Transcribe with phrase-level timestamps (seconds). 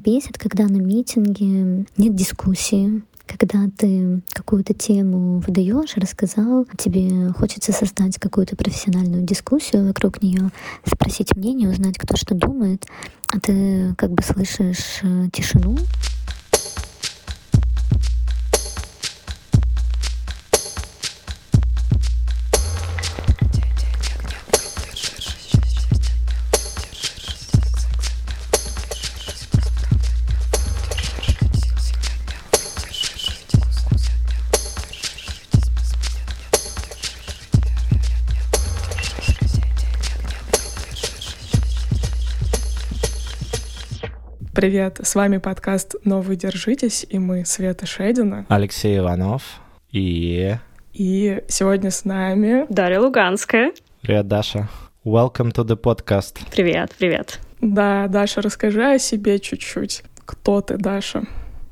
[0.00, 8.18] Бесит, когда на митинге нет дискуссии, когда ты какую-то тему выдаешь, рассказал, тебе хочется создать
[8.18, 10.50] какую-то профессиональную дискуссию вокруг нее,
[10.86, 12.86] спросить мнение, узнать, кто что думает,
[13.28, 15.76] а ты как бы слышишь э, тишину,
[44.60, 48.44] Привет, с вами подкаст «Новый держитесь» и мы Света Шедина.
[48.50, 49.42] Алексей Иванов
[49.90, 50.54] и...
[50.92, 52.66] И сегодня с нами...
[52.68, 53.72] Дарья Луганская.
[54.02, 54.68] Привет, Даша.
[55.02, 56.40] Welcome to the podcast.
[56.52, 57.40] Привет, привет.
[57.62, 60.02] Да, Даша, расскажи о себе чуть-чуть.
[60.26, 61.22] Кто ты, Даша?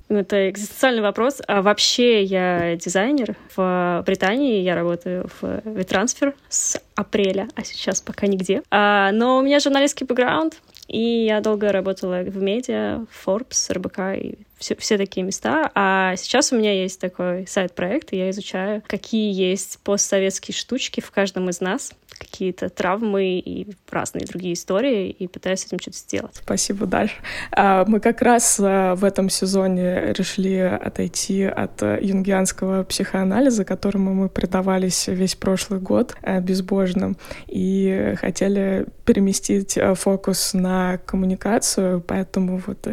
[0.08, 1.42] Ну, это экзистенциальный вопрос.
[1.46, 3.36] А вообще я дизайнер.
[3.54, 8.62] В Британии я работаю в Витрансфер с апреля, а сейчас пока нигде.
[8.70, 10.54] А, но у меня журналистский бэкграунд.
[10.88, 15.70] И я долго работала в медиа, Forbes, РБК и все, все такие места.
[15.74, 21.10] А сейчас у меня есть такой сайт-проект, и я изучаю, какие есть постсоветские штучки в
[21.10, 26.34] каждом из нас, какие-то травмы и разные другие истории, и пытаюсь с этим что-то сделать.
[26.34, 27.14] Спасибо, Даша.
[27.52, 34.14] А, мы как раз а, в этом сезоне решили отойти от э, юнгианского психоанализа, которому
[34.14, 37.14] мы предавались весь прошлый год э, безбожно,
[37.46, 42.86] и хотели переместить э, фокус на коммуникацию, поэтому вот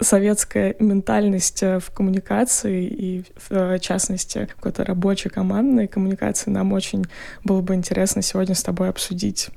[0.00, 7.04] советская ментальность в коммуникации и в частности какой-то рабочей командной коммуникации нам очень
[7.44, 9.50] было бы интересно сегодня с тобой обсудить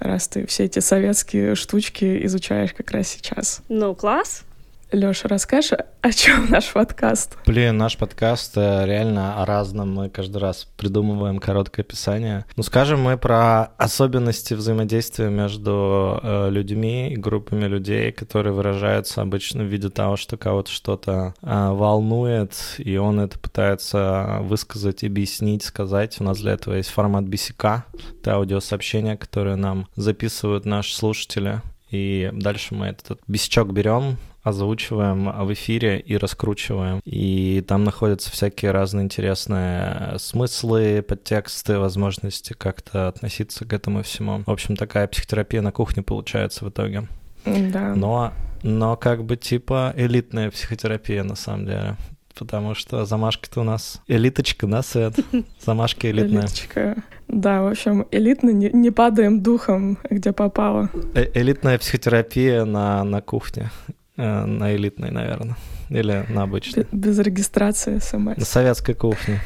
[0.00, 3.62] раз ты все эти советские штучки изучаешь как раз сейчас.
[3.68, 4.44] Ну, класс.
[4.92, 7.38] Леша, расскажешь, о чем наш подкаст?
[7.46, 9.94] Блин, наш подкаст э, реально о разном.
[9.94, 12.44] Мы каждый раз придумываем короткое описание.
[12.56, 19.62] Ну, скажем мы про особенности взаимодействия между э, людьми и группами людей, которые выражаются обычно
[19.62, 26.20] в виде того, что кого-то что-то э, волнует, и он это пытается высказать, объяснить, сказать.
[26.20, 27.82] У нас для этого есть формат BCK,
[28.20, 31.62] это аудиосообщения, которые нам записывают наши слушатели.
[31.90, 37.00] И дальше мы этот бесячок берем, озвучиваем в эфире и раскручиваем.
[37.04, 44.42] И там находятся всякие разные интересные смыслы, подтексты, возможности как-то относиться к этому всему.
[44.46, 47.06] В общем, такая психотерапия на кухне получается в итоге.
[47.44, 47.94] Да.
[47.94, 51.96] Но, но как бы типа элитная психотерапия на самом деле.
[52.38, 55.14] Потому что замашка-то у нас элиточка, да, Свет?
[55.60, 56.42] Замашка элитная.
[56.42, 56.96] Элиточка.
[57.28, 60.88] Да, в общем, элитно не, не падаем духом, где попало.
[61.14, 63.70] Э элитная психотерапия на, на кухне.
[64.20, 65.56] Э, на элитной, наверное.
[65.88, 66.86] Или на обычной.
[66.92, 68.36] Без регистрации смс.
[68.36, 69.40] На советской кухне.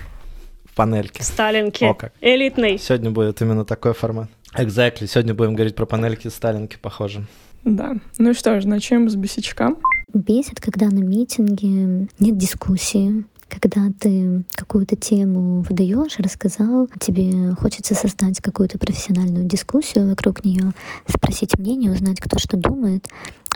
[0.64, 1.22] В панельке.
[1.22, 1.84] Сталинки.
[1.84, 2.12] О, как.
[2.20, 2.78] Элитный.
[2.78, 4.28] Сегодня будет именно такой формат.
[4.56, 5.06] Exactly.
[5.06, 7.24] Сегодня будем говорить про панельки Сталинки, похоже.
[7.62, 7.94] Да.
[8.18, 9.76] Ну что ж, начнем с бесячка.
[10.12, 18.40] Бесит, когда на митинге нет дискуссии, когда ты какую-то тему выдаешь, рассказал, тебе хочется создать
[18.40, 20.72] какую-то профессиональную дискуссию вокруг нее,
[21.06, 23.08] спросить мнение, узнать, кто что думает,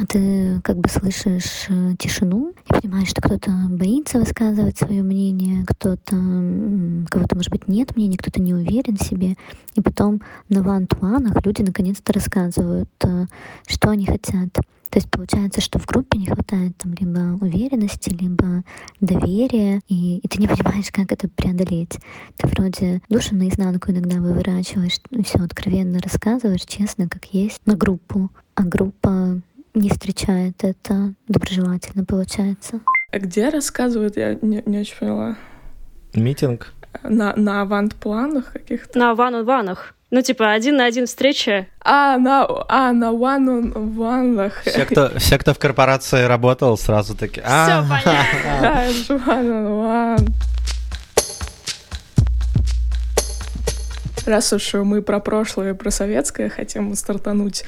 [0.06, 6.16] ты как бы слышишь э, тишину и понимаешь, что кто-то боится высказывать свое мнение, кто-то,
[7.10, 9.36] кого-то, может быть, нет мнения, кто-то не уверен в себе.
[9.75, 13.26] И потом на ван-туанах люди наконец-то рассказывают, э,
[13.66, 14.53] что они хотят.
[14.91, 18.65] То есть получается, что в группе не хватает там либо уверенности, либо
[19.00, 21.98] доверия, и, и ты не понимаешь, как это преодолеть.
[22.36, 28.30] Ты вроде душу наизнанку иногда выворачиваешь, все откровенно рассказываешь, честно, как есть, на группу.
[28.54, 29.41] А группа
[29.74, 32.80] не встречает это доброжелательно, получается.
[33.12, 35.36] А где рассказывают, я не, не очень поняла.
[36.14, 36.72] Митинг?
[37.02, 38.98] На, на авант-планах каких-то?
[38.98, 39.94] На аван-ванах.
[40.10, 41.66] Ну, типа, один на один встреча.
[41.80, 44.52] А, на, а, на one on one.
[44.64, 47.42] Все кто, все, кто в корпорации работал, сразу таки.
[47.44, 48.38] А, Все понятно.
[48.62, 50.28] Да, one on one.
[54.28, 57.65] Раз уж мы про прошлое, про советское хотим стартануть,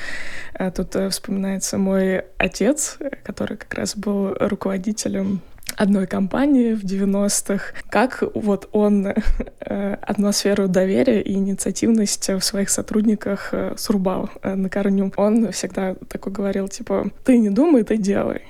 [0.52, 5.40] э, тут э, вспоминается мой отец, который как раз был руководителем
[5.76, 13.54] одной компании в 90-х, как вот он э, атмосферу доверия и инициативность в своих сотрудниках
[13.78, 15.14] срубал на корню.
[15.16, 18.42] Он всегда такой говорил, типа, ты не думай, ты делай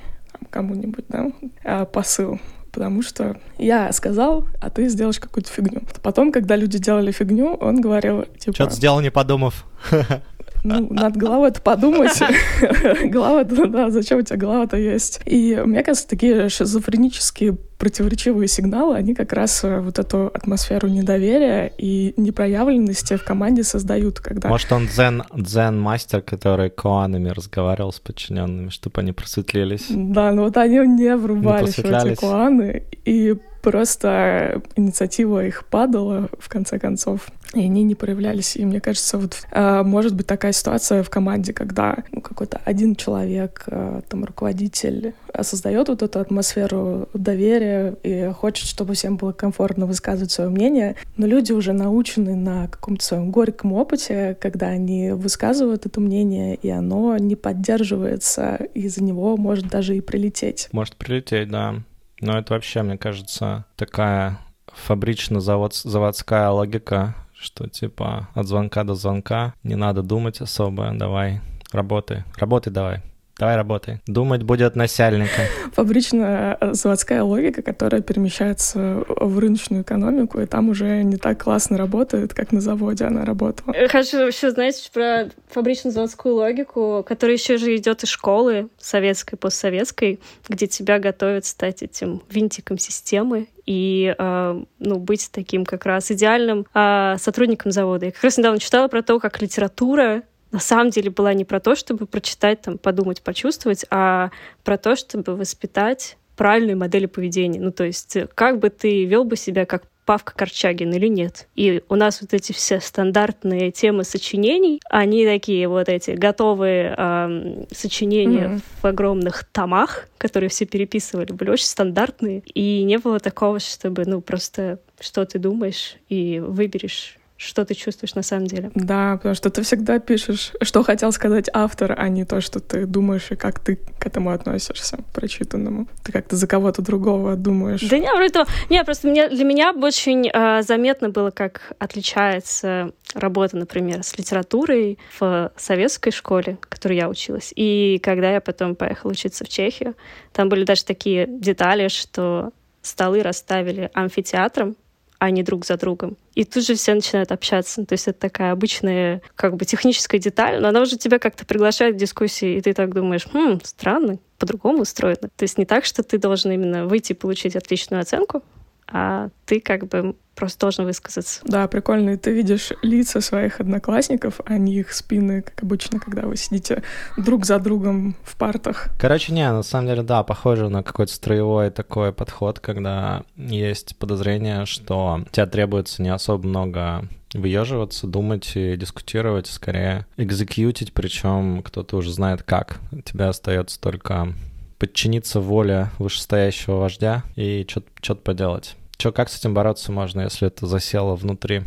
[0.50, 2.40] кому-нибудь, да, посыл
[2.72, 5.82] потому что я сказал, а ты сделаешь какую-то фигню.
[6.02, 8.54] Потом, когда люди делали фигню, он говорил, типа...
[8.54, 9.66] Что-то сделал, не подумав.
[10.62, 12.18] ну, надо головой-то подумать.
[13.04, 15.20] Голова, да, зачем у тебя голова-то есть?
[15.24, 21.72] И мне кажется, такие шизофренические противоречивые сигналы, они как раз э, вот эту атмосферу недоверия
[21.78, 24.50] и непроявленности в команде создают, когда...
[24.50, 29.86] Может, он дзен, дзен-мастер, который коанами разговаривал с подчиненными, чтобы они просветлелись.
[29.88, 36.28] Да, но вот они не врубались не в эти коаны, и просто инициатива их падала,
[36.38, 38.56] в конце концов, и они не проявлялись.
[38.56, 42.94] И мне кажется, вот э, может быть такая ситуация в команде, когда ну, какой-то один
[42.94, 49.86] человек, э, там, руководитель, создает вот эту атмосферу доверия и хочет, чтобы всем было комфортно
[49.86, 55.86] высказывать свое мнение, но люди уже научены на каком-то своем горьком опыте, когда они высказывают
[55.86, 60.68] это мнение, и оно не поддерживается, из-за него может даже и прилететь.
[60.72, 61.76] Может прилететь, да.
[62.20, 64.38] Но это вообще, мне кажется, такая
[64.86, 71.40] фабрично-заводская логика, что типа от звонка до звонка не надо думать особо, давай,
[71.72, 73.00] работай, работай давай.
[73.40, 74.00] Давай работай.
[74.06, 75.46] Думать будет начальника.
[75.72, 81.78] Фабричная э, заводская логика, которая перемещается в рыночную экономику, и там уже не так классно
[81.78, 83.74] работает, как на заводе она работала.
[83.74, 90.20] Э, хочу еще, знаете, про фабрично-заводскую логику, которая еще же идет из школы советской, постсоветской,
[90.46, 96.66] где тебя готовят стать этим винтиком системы и э, ну, быть таким как раз идеальным
[96.74, 98.04] э, сотрудником завода.
[98.04, 101.60] Я как раз недавно читала про то, как литература на самом деле была не про
[101.60, 104.30] то, чтобы прочитать, там, подумать, почувствовать, а
[104.64, 107.60] про то, чтобы воспитать правильные модели поведения.
[107.60, 111.46] Ну, то есть, как бы ты вел бы себя как Павка Корчагин или нет.
[111.54, 117.64] И у нас вот эти все стандартные темы сочинений, они такие вот эти готовые э,
[117.70, 118.62] сочинения mm-hmm.
[118.82, 122.42] в огромных томах, которые все переписывали, были очень стандартные.
[122.54, 128.14] И не было такого, чтобы, ну, просто что ты думаешь и выберешь что ты чувствуешь
[128.14, 128.70] на самом деле.
[128.74, 132.84] Да, потому что ты всегда пишешь, что хотел сказать автор, а не то, что ты
[132.84, 135.88] думаешь и как ты к этому относишься, прочитанному.
[136.04, 137.80] Ты как-то за кого-то другого думаешь.
[137.80, 138.46] Да не, вроде того.
[138.68, 144.98] Не, просто мне, для меня очень э, заметно было, как отличается работа, например, с литературой
[145.18, 147.54] в советской школе, в которой я училась.
[147.56, 149.94] И когда я потом поехала учиться в Чехию,
[150.34, 152.50] там были даже такие детали, что
[152.82, 154.76] столы расставили амфитеатром,
[155.20, 156.16] а не друг за другом.
[156.34, 157.84] И тут же все начинают общаться.
[157.84, 161.94] То есть это такая обычная как бы техническая деталь, но она уже тебя как-то приглашает
[161.94, 165.28] в дискуссии, и ты так думаешь, хм, странно, по-другому устроено.
[165.36, 168.42] То есть не так, что ты должен именно выйти и получить отличную оценку,
[168.90, 171.40] а ты как бы просто должен высказаться.
[171.44, 172.10] Да, прикольно.
[172.10, 176.82] И ты видишь лица своих одноклассников, а не их спины, как обычно, когда вы сидите
[177.18, 178.88] друг за другом в партах.
[178.98, 184.64] Короче, не, на самом деле, да, похоже на какой-то строевой такой подход, когда есть подозрение,
[184.64, 192.12] что тебе требуется не особо много выеживаться, думать и дискутировать, скорее экзекьютить, причем кто-то уже
[192.12, 192.78] знает как.
[193.04, 194.34] Тебе остается только
[194.80, 198.74] подчиниться воле вышестоящего вождя и что-то поделать.
[198.98, 201.62] Что, как с этим бороться можно, если это засело внутри?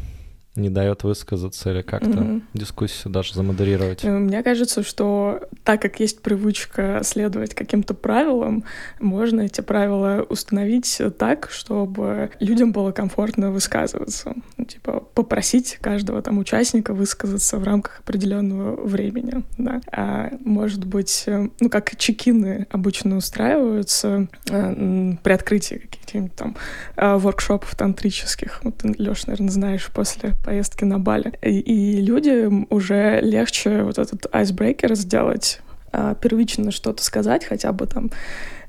[0.55, 2.41] Не дает высказаться или как-то mm-hmm.
[2.53, 4.05] дискуссию даже замодерировать.
[4.05, 8.63] Э, мне кажется, что так как есть привычка следовать каким-то правилам,
[8.99, 14.33] можно эти правила установить так, чтобы людям было комфортно высказываться.
[14.57, 19.43] Ну, типа попросить каждого там участника высказаться в рамках определенного времени.
[19.57, 19.81] Да.
[19.91, 26.55] А может быть, э, ну как чекины обычно устраиваются э, при открытии каких-нибудь там
[26.95, 28.59] воркшопов тантрических.
[28.63, 31.33] Вот ты, Лёш, наверное, знаешь, после поездки на Бали.
[31.41, 37.85] И, и людям уже легче вот этот айсбрейкер сделать, а, первично что-то сказать, хотя бы
[37.87, 38.11] там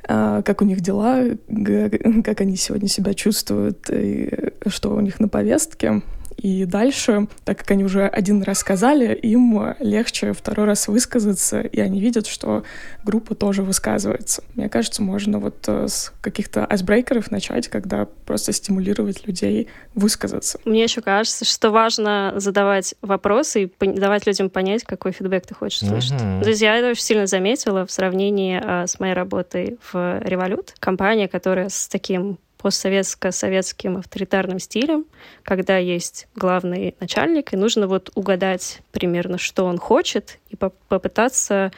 [0.07, 1.25] а, как у них дела,
[2.25, 4.31] как они сегодня себя чувствуют, и
[4.67, 6.03] что у них на повестке.
[6.37, 11.81] И дальше, так как они уже один раз сказали, им легче второй раз высказаться, и
[11.81, 12.65] они видят, что
[13.05, 14.43] группа тоже высказывается.
[14.55, 20.59] Мне кажется, можно вот э, с каких-то айсбрейкеров начать, когда просто стимулировать людей высказаться.
[20.65, 25.81] Мне еще кажется, что важно задавать вопросы и давать людям понять, какой фидбэк ты хочешь
[25.81, 26.13] слышать.
[26.13, 26.43] Mm-hmm.
[26.43, 30.75] То есть я это очень сильно заметила в сравнении а, с моей работой в Револют.
[30.79, 35.05] Компания, которая с таким постсоветско-советским авторитарным стилем,
[35.43, 41.73] когда есть главный начальник, и нужно вот угадать примерно, что он хочет, и по попытаться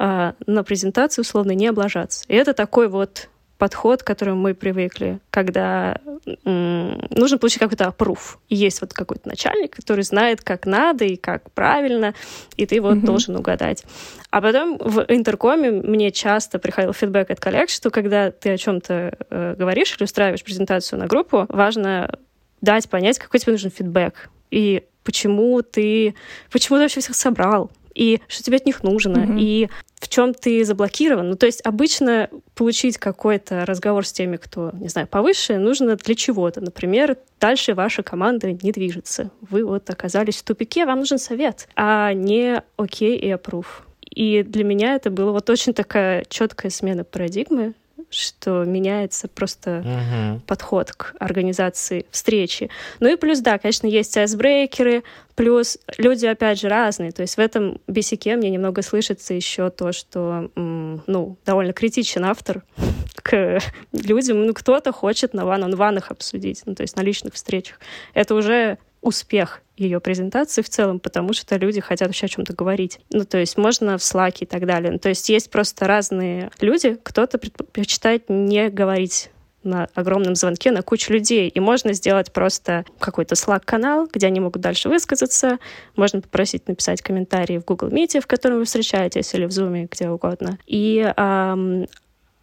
[0.00, 2.24] э, на презентации условно не облажаться.
[2.26, 3.28] И это такой вот
[3.62, 5.98] подход, к которому мы привыкли, когда
[6.44, 8.40] нужно получить какой-то опруф.
[8.48, 12.12] И есть вот какой-то начальник, который знает, как надо и как правильно,
[12.56, 13.04] и ты вот mm-hmm.
[13.04, 13.84] должен угадать.
[14.30, 19.16] А потом в интеркоме мне часто приходил фидбэк от коллег, что когда ты о чем-то
[19.30, 22.18] э, говоришь или устраиваешь презентацию на группу, важно
[22.62, 24.28] дать понять, какой тебе нужен фидбэк.
[24.50, 26.16] И почему ты,
[26.50, 29.40] почему ты вообще всех собрал, и что тебе от них нужно, mm-hmm.
[29.40, 31.30] и в чем ты заблокирован.
[31.30, 36.14] Ну, то есть обычно получить какой-то разговор с теми, кто, не знаю, повыше, нужно для
[36.14, 36.60] чего-то.
[36.60, 39.30] Например, дальше ваша команда не движется.
[39.40, 43.66] Вы вот оказались в тупике, вам нужен совет, а не окей и approve.
[44.10, 47.74] И для меня это было вот очень такая четкая смена парадигмы,
[48.12, 50.40] что меняется просто uh-huh.
[50.46, 52.70] подход к организации встречи.
[53.00, 55.02] Ну и плюс, да, конечно, есть айсбрейкеры,
[55.34, 57.12] плюс люди, опять же, разные.
[57.12, 62.62] То есть в этом бесике мне немного слышится еще то, что, ну, довольно критичен автор
[63.22, 63.60] к
[63.92, 64.46] людям.
[64.46, 67.80] Ну, кто-то хочет на ван-он-ванах обсудить, ну, то есть на личных встречах.
[68.14, 73.00] Это уже успех ее презентации в целом, потому что люди хотят вообще о чем-то говорить.
[73.10, 74.92] Ну, то есть можно в слаке и так далее.
[74.92, 76.98] Ну, то есть есть просто разные люди.
[77.02, 79.30] Кто-то предпочитает не говорить
[79.64, 81.48] на огромном звонке на кучу людей.
[81.48, 85.58] И можно сделать просто какой-то Slack-канал, где они могут дальше высказаться.
[85.96, 90.08] Можно попросить написать комментарии в Google Meet, в котором вы встречаетесь, или в Zoom, где
[90.08, 90.58] угодно.
[90.66, 91.86] И эм,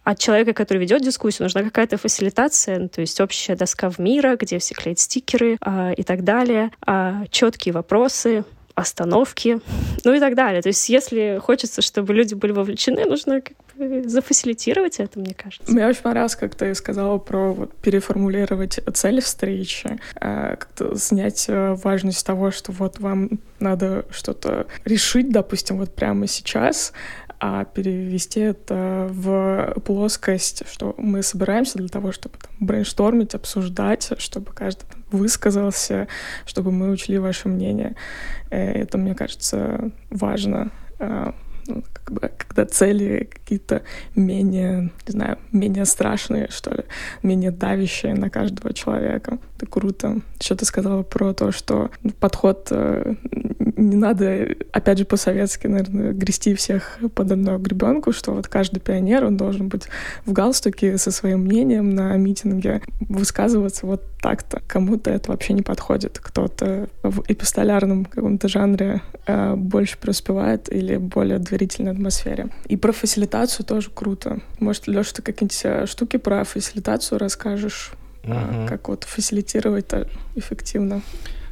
[0.04, 4.38] от человека, который ведет дискуссию, нужна какая-то фасилитация, ну, то есть общая доска в мира,
[4.40, 8.44] где все клеят стикеры а, и так далее, а, четкие вопросы,
[8.80, 9.60] остановки,
[10.04, 10.62] ну и так далее.
[10.62, 15.72] То есть если хочется, чтобы люди были вовлечены, нужно как бы зафасилитировать это, мне кажется.
[15.72, 21.76] Мне очень понравилось, как ты сказала про вот, переформулировать цели встречи, э, как-то снять э,
[21.84, 26.94] важность того, что вот вам надо что-то решить, допустим, вот прямо сейчас,
[27.40, 34.52] а перевести это в плоскость, что мы собираемся для того, чтобы там, брейнштормить, обсуждать, чтобы
[34.52, 36.08] каждый там, высказался,
[36.46, 37.96] чтобы мы учли ваше мнение.
[38.50, 41.34] Э, это, мне кажется, важно а,
[41.68, 43.84] ну, как бы, когда цели какие-то
[44.16, 46.84] менее, не знаю, менее страшные, что ли,
[47.24, 49.38] менее давящие на каждого человека.
[49.66, 50.22] Круто.
[50.40, 53.16] Еще ты сказала про то, что подход э,
[53.80, 59.26] не надо, опять же, по-советски, наверное, грести всех под одну гребенку, что вот каждый пионер,
[59.26, 59.84] он должен быть
[60.26, 64.62] в галстуке со своим мнением на митинге, высказываться вот так-то.
[64.68, 66.20] Кому-то это вообще не подходит.
[66.20, 72.48] Кто-то в эпистолярном каком-то жанре э, больше преуспевает или более доверительной атмосфере.
[72.68, 74.40] И про фасилитацию тоже круто.
[74.60, 77.94] Может, Леша, ты какие-нибудь э, штуки про фасилитацию расскажешь?
[78.34, 78.68] Uh-huh.
[78.68, 79.88] Как вот фасилитировать
[80.36, 81.02] эффективно?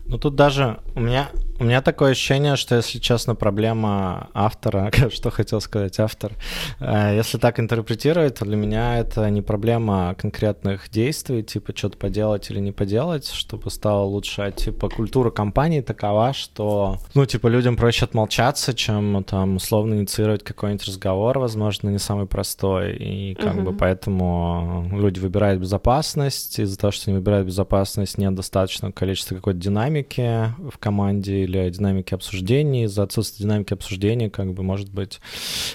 [0.06, 5.32] Ну тут даже у меня у меня такое ощущение, что, если честно, проблема автора, что
[5.32, 6.34] хотел сказать автор,
[6.80, 12.50] э, если так интерпретировать, то для меня это не проблема конкретных действий, типа что-то поделать
[12.52, 17.76] или не поделать, чтобы стало лучше, а типа культура компании такова, что, ну, типа людям
[17.76, 23.64] проще отмолчаться, чем там условно инициировать какой-нибудь разговор, возможно, не самый простой, и как uh-huh.
[23.64, 29.60] бы поэтому люди выбирают безопасность, из-за того, что они выбирают безопасность, нет достаточного количества какой-то
[29.60, 32.84] динамики в команде или динамики обсуждений.
[32.84, 35.20] Из-за отсутствия динамики обсуждений, как бы, может быть,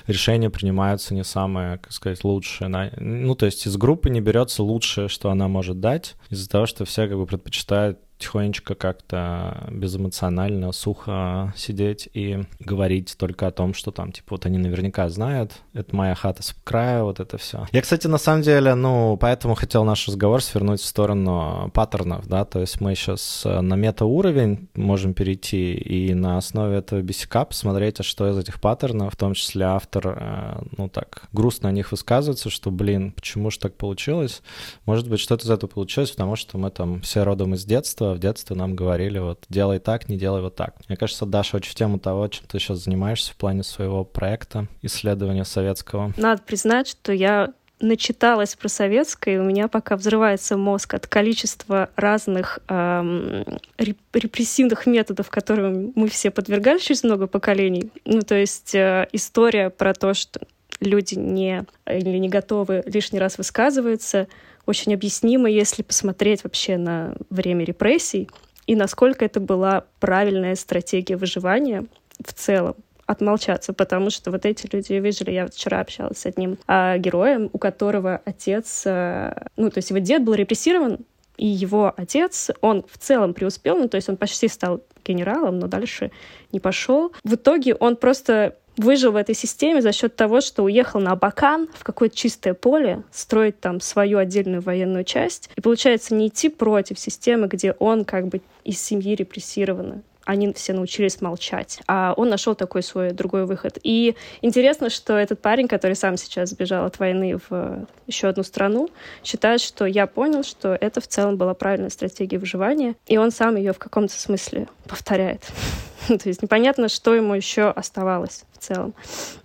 [0.07, 2.69] решения принимаются не самые, как сказать, лучшие.
[2.99, 6.85] Ну, то есть из группы не берется лучшее, что она может дать, из-за того, что
[6.85, 13.91] все как бы предпочитают тихонечко как-то безэмоционально, сухо сидеть и говорить только о том, что
[13.91, 17.67] там, типа, вот они наверняка знают, это моя хата с края, вот это все.
[17.73, 22.45] Я, кстати, на самом деле, ну, поэтому хотел наш разговор свернуть в сторону паттернов, да,
[22.45, 28.01] то есть мы сейчас э, на мета-уровень можем перейти и на основе этого бисика посмотреть,
[28.01, 31.91] а что из этих паттернов, в том числе автор, э, ну, так, грустно о них
[31.91, 34.43] высказывается, что, блин, почему же так получилось?
[34.87, 38.19] Может быть, что-то из этого получилось, потому что мы там все родом из детства, в
[38.19, 40.75] детстве нам говорили, вот, делай так, не делай вот так.
[40.89, 44.67] Мне кажется, Даша, очень в тему того, чем ты сейчас занимаешься в плане своего проекта
[44.83, 46.13] исследования советского.
[46.17, 47.53] Надо признать, что я
[47.83, 53.45] начиталась про советское, и у меня пока взрывается мозг от количества разных эм,
[53.77, 57.91] репрессивных методов, которым мы все подвергались через много поколений.
[58.05, 60.41] Ну, то есть э, история про то, что
[60.81, 64.29] люди не или не готовы лишний раз высказываться,
[64.67, 68.29] очень объяснимо, если посмотреть вообще на время репрессий
[68.67, 71.87] и насколько это была правильная стратегия выживания
[72.25, 72.77] в целом
[73.07, 75.33] отмолчаться, потому что вот эти люди выжили.
[75.33, 79.91] Я вот вчера общалась с одним а, героем, у которого отец, а, ну, то есть
[79.91, 81.01] его дед был репрессирован,
[81.37, 85.67] и его отец, он в целом преуспел, ну, то есть он почти стал генералом, но
[85.67, 86.13] дальше
[86.53, 87.13] не пошел.
[87.25, 91.69] В итоге он просто выжил в этой системе за счет того, что уехал на Абакан
[91.75, 95.51] в какое-то чистое поле, строить там свою отдельную военную часть.
[95.57, 100.73] И получается не идти против системы, где он как бы из семьи репрессированный они все
[100.73, 101.81] научились молчать.
[101.87, 103.79] А он нашел такой свой другой выход.
[103.83, 108.89] И интересно, что этот парень, который сам сейчас сбежал от войны в еще одну страну,
[109.25, 113.57] считает, что я понял, что это в целом была правильная стратегия выживания, и он сам
[113.57, 115.43] ее в каком-то смысле повторяет.
[116.23, 118.95] То есть непонятно, что ему еще оставалось в целом.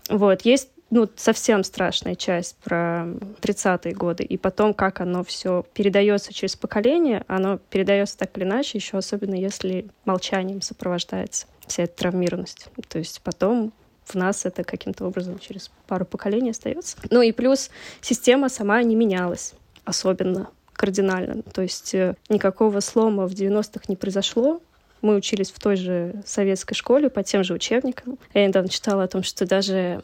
[0.10, 0.42] Вот.
[0.42, 3.08] Есть ну, совсем страшная часть про
[3.42, 4.24] 30-е годы.
[4.24, 9.36] И потом, как оно все передается через поколение, оно передается так или иначе, еще особенно
[9.36, 12.68] если молчанием сопровождается вся эта травмированность.
[12.88, 13.74] То есть потом
[14.06, 16.98] в нас это каким-то образом через пару поколений остается.
[17.10, 21.42] Ну и плюс система сама не менялась особенно кардинально.
[21.42, 24.62] То есть э, никакого слома в 90-х не произошло,
[25.02, 28.18] мы учились в той же советской школе по тем же учебникам.
[28.34, 30.02] Я недавно читала о том, что даже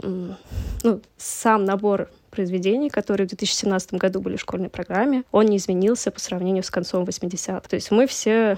[0.83, 6.09] ну, сам набор произведений, которые в 2017 году были в школьной программе, он не изменился
[6.09, 7.61] по сравнению с концом 80-х.
[7.69, 8.57] То есть мы все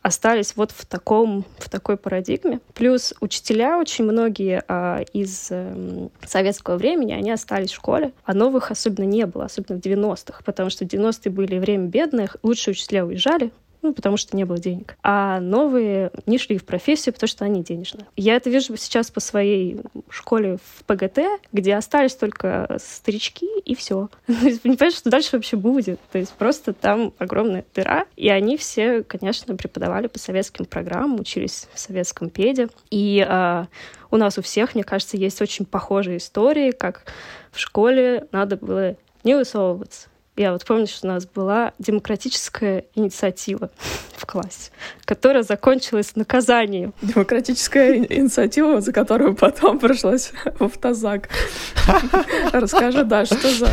[0.00, 2.60] остались вот в таком в такой парадигме.
[2.74, 8.70] Плюс учителя очень многие а, из а, советского времени они остались в школе, а новых
[8.70, 13.50] особенно не было, особенно в 90-х, потому что 90-е были время бедных, лучшие учителя уезжали,
[13.82, 14.96] ну, потому что не было денег.
[15.02, 18.06] А новые не шли в профессию, потому что они денежные.
[18.16, 19.80] Я это вижу сейчас по своей
[20.10, 21.18] школе в ПГТ,
[21.52, 24.08] где остались только старички, и все.
[24.28, 26.00] Не понимаешь, что дальше вообще будет.
[26.12, 31.68] То есть просто там огромная дыра, и они все, конечно, преподавали по советским программам, учились
[31.72, 32.68] в советском педе.
[32.90, 33.66] И а,
[34.10, 37.04] у нас у всех, мне кажется, есть очень похожие истории, как
[37.50, 43.70] в школе надо было не высовываться, я вот помню, что у нас была демократическая инициатива
[44.16, 44.70] в классе,
[45.04, 46.92] которая закончилась наказанием.
[47.02, 51.28] Демократическая инициатива, за которую потом пришлось в автозак.
[52.52, 53.68] Расскажи, да, что за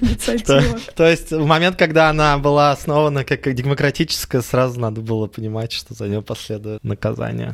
[0.00, 0.78] инициатива?
[0.94, 5.94] То есть в момент, когда она была основана как демократическая, сразу надо было понимать, что
[5.94, 7.52] за нее последует наказание.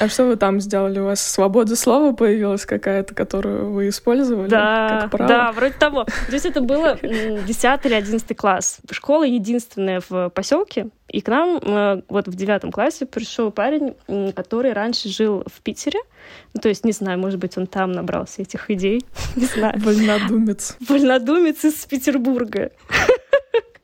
[0.00, 0.98] А что вы там сделали?
[0.98, 4.48] У вас свобода слова появилась какая-то, которую вы использовали?
[4.48, 6.04] Да, да, вроде того.
[6.04, 6.98] То есть это было
[7.46, 8.78] 10 или 11 класс.
[8.90, 13.94] Школа единственная в поселке, и к нам э, вот в девятом классе пришел парень,
[14.34, 16.00] который раньше жил в Питере.
[16.54, 19.04] Ну, то есть, не знаю, может быть, он там набрался этих идей.
[19.36, 19.78] Не знаю.
[19.78, 20.76] Вольнодумец.
[20.80, 22.72] Вольнодумец из Петербурга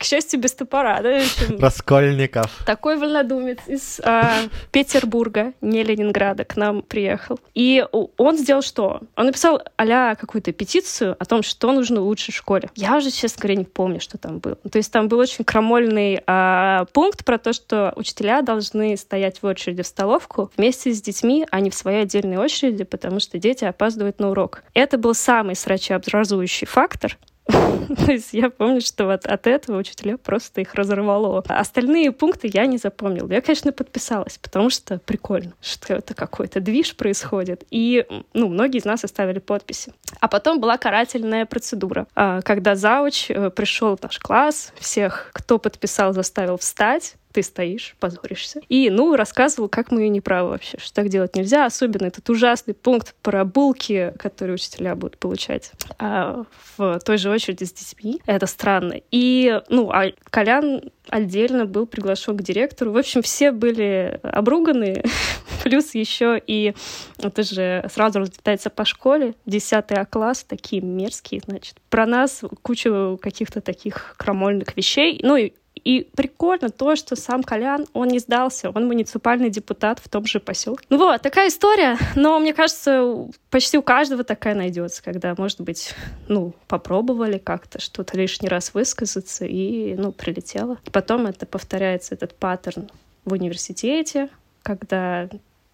[0.03, 1.01] к счастью, без топора.
[1.01, 1.21] Да,
[1.59, 2.51] Раскольников.
[2.65, 4.33] Такой вольнодумец из а,
[4.71, 7.39] Петербурга, не Ленинграда, к нам приехал.
[7.53, 7.85] И
[8.17, 8.99] он сделал что?
[9.15, 12.69] Он написал а какую-то петицию о том, что нужно лучше в школе.
[12.75, 14.55] Я уже, честно говоря, не помню, что там было.
[14.55, 19.45] То есть там был очень крамольный а, пункт про то, что учителя должны стоять в
[19.45, 23.63] очереди в столовку вместе с детьми, а не в своей отдельной очереди, потому что дети
[23.63, 24.63] опаздывают на урок.
[24.73, 30.61] Это был самый срачеобразующий фактор, то есть я помню, что вот от этого учителя просто
[30.61, 31.43] их разорвало.
[31.47, 33.29] А остальные пункты я не запомнила.
[33.31, 37.63] Я, конечно, подписалась, потому что прикольно, что это какой-то движ происходит.
[37.69, 39.93] И, ну, многие из нас оставили подписи.
[40.19, 45.59] А потом была карательная процедура, а, когда зауч э, пришел в наш класс, всех, кто
[45.59, 48.61] подписал, заставил встать, ты стоишь, позоришься.
[48.69, 51.65] И, ну, рассказывал, как мы не правы вообще, что так делать нельзя.
[51.65, 56.45] Особенно этот ужасный пункт про булки, которые учителя будут получать а,
[56.77, 58.21] в той же очереди с детьми.
[58.27, 59.01] Это странно.
[59.11, 62.91] И, ну, а Колян отдельно был приглашен к директору.
[62.91, 65.03] В общем, все были обруганы.
[65.63, 66.75] Плюс еще и
[67.17, 69.33] это же сразу разлетается по школе.
[69.45, 71.77] Десятый А класс, такие мерзкие, значит.
[71.89, 75.19] Про нас кучу каких-то таких крамольных вещей.
[75.23, 80.09] Ну и и прикольно то, что сам Колян, он не сдался, он муниципальный депутат в
[80.09, 80.85] том же поселке.
[80.89, 85.93] Ну вот, такая история, но мне кажется, почти у каждого такая найдется, когда, может быть,
[86.27, 90.77] ну, попробовали как-то что-то лишний раз высказаться и, ну, прилетело.
[90.91, 92.89] Потом это повторяется, этот паттерн
[93.25, 94.29] в университете,
[94.61, 95.29] когда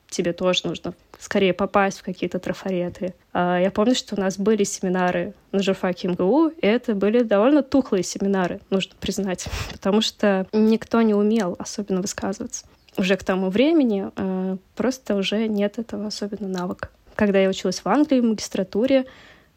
[0.09, 3.13] тебе тоже нужно скорее попасть в какие-то трафареты.
[3.33, 7.63] А, я помню, что у нас были семинары на журфаке МГУ, и это были довольно
[7.63, 12.65] тухлые семинары, нужно признать, потому что никто не умел особенно высказываться.
[12.97, 16.89] Уже к тому времени а, просто уже нет этого особенно навыка.
[17.15, 19.05] Когда я училась в Англии в магистратуре,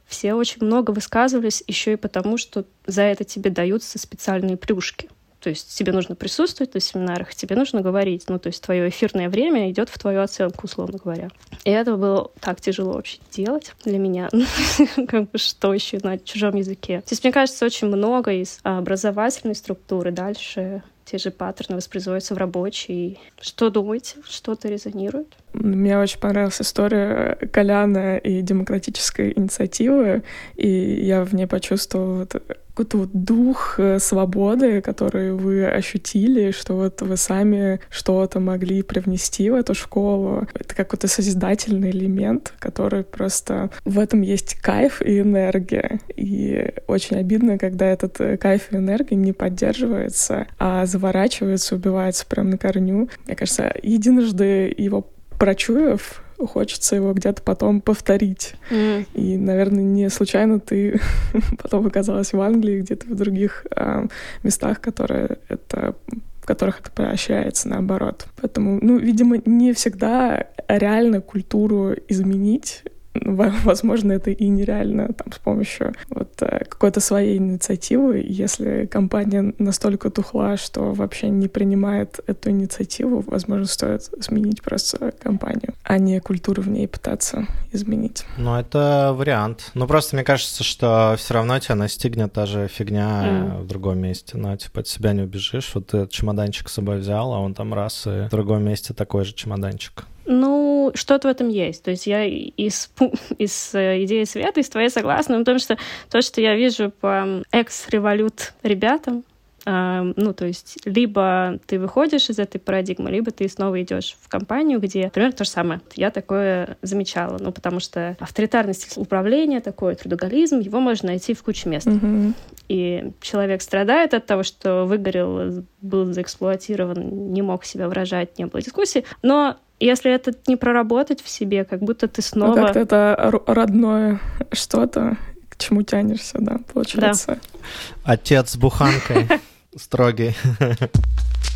[0.06, 5.08] все очень много высказывались еще и потому, что за это тебе даются специальные плюшки—
[5.42, 8.24] то есть тебе нужно присутствовать на семинарах, тебе нужно говорить.
[8.28, 11.30] Ну, то есть твое эфирное время идет в твою оценку, условно говоря.
[11.64, 14.30] И это было так тяжело вообще делать для меня.
[15.08, 17.00] как бы что еще на чужом языке.
[17.00, 22.38] То есть мне кажется, очень много из образовательной структуры дальше те же паттерны воспроизводятся в
[22.38, 23.18] рабочей.
[23.40, 24.16] Что думаете?
[24.28, 25.34] Что-то резонирует?
[25.52, 30.22] Мне очень понравилась история Коляна и демократической инициативы,
[30.56, 32.26] и я в ней почувствовала
[32.74, 39.50] какой-то вот дух э, свободы, который вы ощутили, что вот вы сами что-то могли привнести
[39.50, 40.46] в эту школу.
[40.54, 43.70] Это какой-то созидательный элемент, который просто...
[43.84, 46.00] В этом есть кайф и энергия.
[46.16, 52.50] И очень обидно, когда этот э, кайф и энергия не поддерживается, а заворачивается, убивается прямо
[52.50, 53.10] на корню.
[53.26, 55.06] Мне кажется, единожды его
[55.38, 58.54] прочуяв, хочется его где-то потом повторить.
[58.70, 59.06] Mm.
[59.14, 61.00] И, наверное, не случайно ты
[61.62, 64.06] потом оказалась в Англии, где-то в других э,
[64.42, 65.94] местах, которые это
[66.42, 68.26] в которых это поощряется наоборот.
[68.40, 72.82] Поэтому, ну, видимо, не всегда реально культуру изменить
[73.64, 78.24] возможно, это и нереально там, с помощью вот э, какой-то своей инициативы.
[78.26, 85.74] Если компания настолько тухла, что вообще не принимает эту инициативу, возможно, стоит сменить просто компанию,
[85.82, 88.24] а не культуру в ней пытаться изменить.
[88.38, 89.70] Ну, это вариант.
[89.74, 93.62] Ну, просто мне кажется, что все равно тебя настигнет та же фигня mm.
[93.62, 94.36] в другом месте.
[94.36, 95.72] Ну, типа, от себя не убежишь.
[95.74, 98.94] Вот ты этот чемоданчик с собой взял, а он там раз, и в другом месте
[98.94, 100.04] такой же чемоданчик.
[100.24, 101.82] Ну, что-то в этом есть.
[101.82, 102.90] То есть я из,
[103.38, 105.76] из э, идеи света, из твоей согласна, потому что
[106.10, 109.24] то, что я вижу по экс-револют ребятам,
[109.64, 114.28] Uh, ну, то есть, либо ты выходишь из этой парадигмы, либо ты снова идешь в
[114.28, 115.80] компанию, где, например, то же самое.
[115.94, 121.68] Я такое замечала, ну, потому что авторитарность управления, такой трудоголизм, его можно найти в куче
[121.68, 121.86] мест.
[121.86, 122.34] Mm-hmm.
[122.68, 128.60] И человек страдает от того, что выгорел, был заэксплуатирован, не мог себя выражать, не было
[128.62, 132.54] дискуссии, но если это не проработать в себе, как будто ты снова...
[132.54, 134.20] Ну, как-то это родное
[134.52, 135.16] что-то,
[135.48, 137.26] к чему тянешься, да, получается.
[137.26, 138.12] Да.
[138.12, 139.28] Отец с буханкой
[139.76, 140.34] строгий.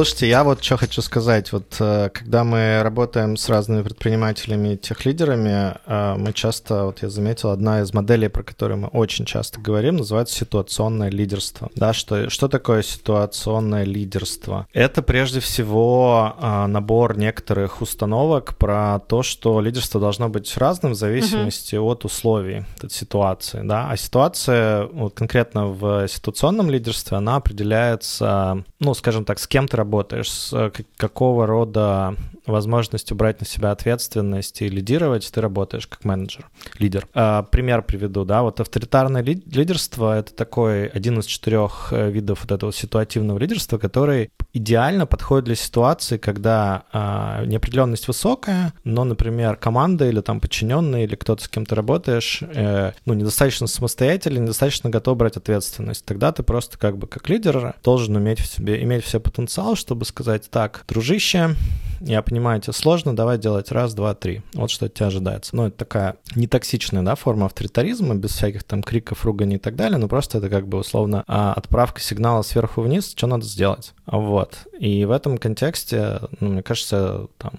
[0.00, 1.52] Слушайте, я вот что хочу сказать.
[1.52, 7.10] Вот э, когда мы работаем с разными предпринимателями и техлидерами, э, мы часто, вот я
[7.10, 11.68] заметил, одна из моделей, про которую мы очень часто говорим, называется ситуационное лидерство.
[11.74, 14.66] Да, что, что такое ситуационное лидерство?
[14.72, 20.96] Это прежде всего э, набор некоторых установок про то, что лидерство должно быть разным в
[20.96, 21.92] зависимости uh-huh.
[21.92, 23.60] от условий, от ситуации.
[23.64, 23.90] Да?
[23.90, 29.76] А ситуация, вот конкретно в ситуационном лидерстве, она определяется, ну, скажем так, с кем ты
[29.76, 29.89] работаешь,
[30.22, 32.14] с э, какого рода
[32.50, 37.06] возможностью брать на себя ответственность и лидировать, ты работаешь как менеджер, лидер.
[37.14, 42.52] А, пример приведу, да, вот авторитарное лидерство— это такой один из четырех э, видов вот
[42.52, 50.08] этого ситуативного лидерства, который идеально подходит для ситуации, когда а, неопределенность высокая, но, например, команда
[50.08, 55.16] или там подчиненные или кто-то с кем ты работаешь, э, ну, недостаточно самостоятельно, недостаточно готов
[55.16, 56.04] брать ответственность.
[56.04, 60.04] Тогда ты просто как бы как лидер должен уметь в себе, иметь все потенциал, чтобы
[60.04, 61.56] сказать, так, дружище,
[62.00, 64.42] я понимаю, тебе сложно, давай делать раз, два, три.
[64.54, 65.54] Вот что от тебя ожидается.
[65.54, 69.98] Ну, это такая нетоксичная, да, форма авторитаризма, без всяких там криков, ругани и так далее,
[69.98, 73.92] но просто это как бы условно а, отправка сигнала сверху вниз, что надо сделать.
[74.06, 74.66] Вот.
[74.78, 77.52] И в этом контексте, ну, мне кажется, там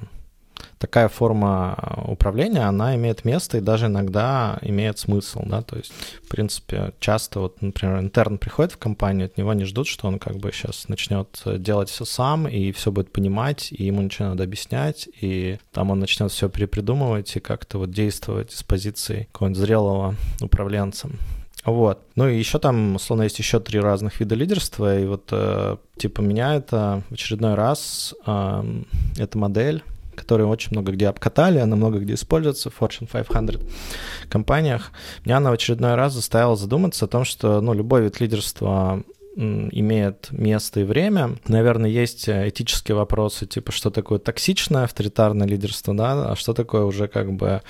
[0.82, 6.28] такая форма управления, она имеет место и даже иногда имеет смысл, да, то есть, в
[6.28, 10.38] принципе, часто вот, например, интерн приходит в компанию, от него не ждут, что он как
[10.38, 15.08] бы сейчас начнет делать все сам и все будет понимать, и ему ничего надо объяснять,
[15.22, 21.10] и там он начнет все перепридумывать и как-то вот действовать с позиции какого-нибудь зрелого управленца.
[21.64, 22.00] Вот.
[22.16, 26.22] Ну и еще там, условно, есть еще три разных вида лидерства, и вот э, типа
[26.22, 28.82] меня это в очередной раз э,
[29.20, 29.84] эта модель
[30.22, 33.60] которые очень много где обкатали, она много где используется в Fortune 500
[34.30, 34.92] компаниях,
[35.26, 39.04] меня она в очередной раз заставила задуматься о том, что ну, любой вид лидерства
[39.36, 41.38] имеет место и время.
[41.48, 46.84] Наверное, есть э, этические вопросы, типа, что такое токсичное авторитарное лидерство, да, а что такое
[46.84, 47.62] уже как бы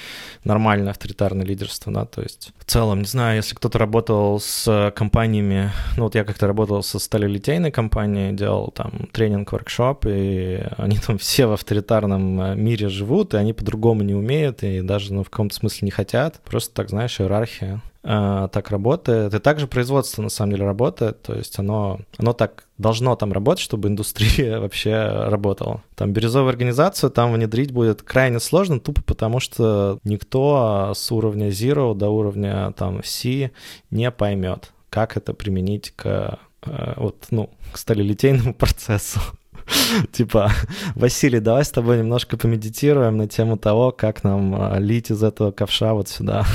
[0.44, 5.72] нормальное авторитарное лидерство, да, то есть в целом, не знаю, если кто-то работал с компаниями,
[5.98, 11.46] ну вот я как-то работал со сталелитейной компанией, делал там тренинг-воркшоп, и они там все
[11.46, 15.56] в авторитарном э, мире живут, и они по-другому не умеют, и даже, ну, в каком-то
[15.56, 19.34] смысле не хотят, просто так, знаешь, иерархия так работает.
[19.34, 21.22] И также производство, на самом деле, работает.
[21.22, 25.84] То есть оно, оно так должно там работать, чтобы индустрия вообще работала.
[25.96, 31.94] Там бирюзовую организацию там внедрить будет крайне сложно, тупо потому что никто с уровня Zero
[31.94, 33.52] до уровня там C
[33.92, 39.20] не поймет, как это применить к э, вот, ну, к сталелитейному процессу.
[40.12, 40.52] Типа,
[40.96, 45.52] Василий, давай с тобой немножко помедитируем на тему того, как нам э, лить из этого
[45.52, 46.46] ковша вот сюда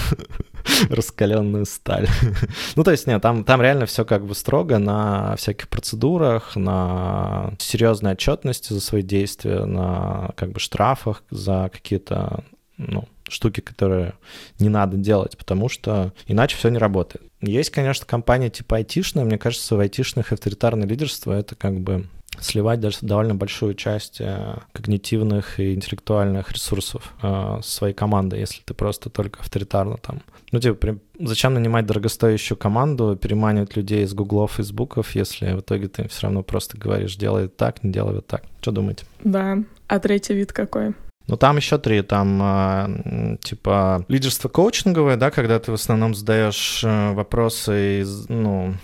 [0.90, 2.08] раскаленную сталь.
[2.76, 7.52] ну, то есть, нет, там, там реально все как бы строго на всяких процедурах, на
[7.58, 12.44] серьезной отчетности за свои действия, на как бы штрафах за какие-то
[12.76, 14.14] ну, штуки, которые
[14.58, 17.24] не надо делать, потому что иначе все не работает.
[17.40, 22.06] Есть, конечно, компания типа айтишная, мне кажется, в айтишных авторитарное лидерство— это как бы
[22.40, 28.74] сливать даже довольно большую часть э, когнитивных и интеллектуальных ресурсов э, своей команды, если ты
[28.74, 30.22] просто только авторитарно там.
[30.52, 30.98] Ну, типа, при...
[31.18, 36.42] зачем нанимать дорогостоящую команду, переманивать людей из гуглов, фейсбуков, если в итоге ты все равно
[36.42, 38.42] просто говоришь, делай так, не делай вот так.
[38.60, 39.06] Что думаете?
[39.24, 39.58] Да.
[39.88, 40.94] А третий вид какой?
[41.28, 42.02] Ну, там еще три.
[42.02, 48.74] Там, э, типа, лидерство коучинговое, да, когда ты в основном задаешь э, вопросы, из, ну,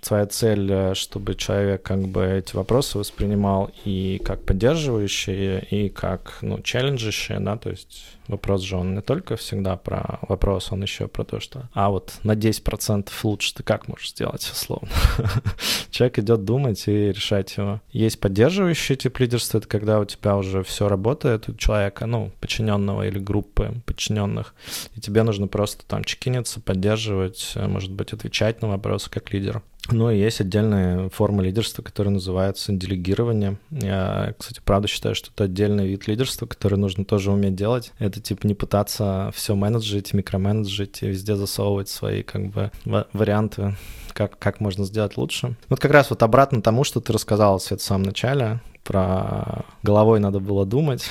[0.00, 6.38] твоя цель, э, чтобы человек как бы эти вопросы воспринимал и как поддерживающие, и как,
[6.42, 11.08] ну, челленджищие, да, то есть вопрос же он не только всегда про вопрос, он еще
[11.08, 14.88] про то, что, а вот на 10% лучше ты как можешь сделать, условно.
[15.90, 17.80] Человек идет думать и решать его.
[17.90, 23.06] Есть поддерживающий тип лидерства, это когда у тебя уже все работает у человека, ну, подчиненного
[23.06, 24.54] или группы подчиненных,
[24.94, 29.62] и тебе нужно просто там чекиниться, поддерживать, э, может быть, отвечать на вопросы как лидер.
[29.90, 33.58] И есть отдельная форма лидерства, которая называется делегирование.
[33.70, 37.92] Я, кстати, правда считаю, что это отдельный вид лидерства, который нужно тоже уметь делать.
[37.98, 43.76] Это типа не пытаться все менеджить, микроменеджить и везде засовывать свои как бы варианты,
[44.12, 45.56] как, как можно сделать лучше.
[45.68, 50.18] Вот как раз вот обратно тому, что ты рассказал, Свет, в самом начале, про головой
[50.18, 51.08] надо было думать,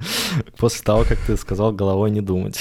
[0.56, 2.60] после того, как ты сказал головой не думать.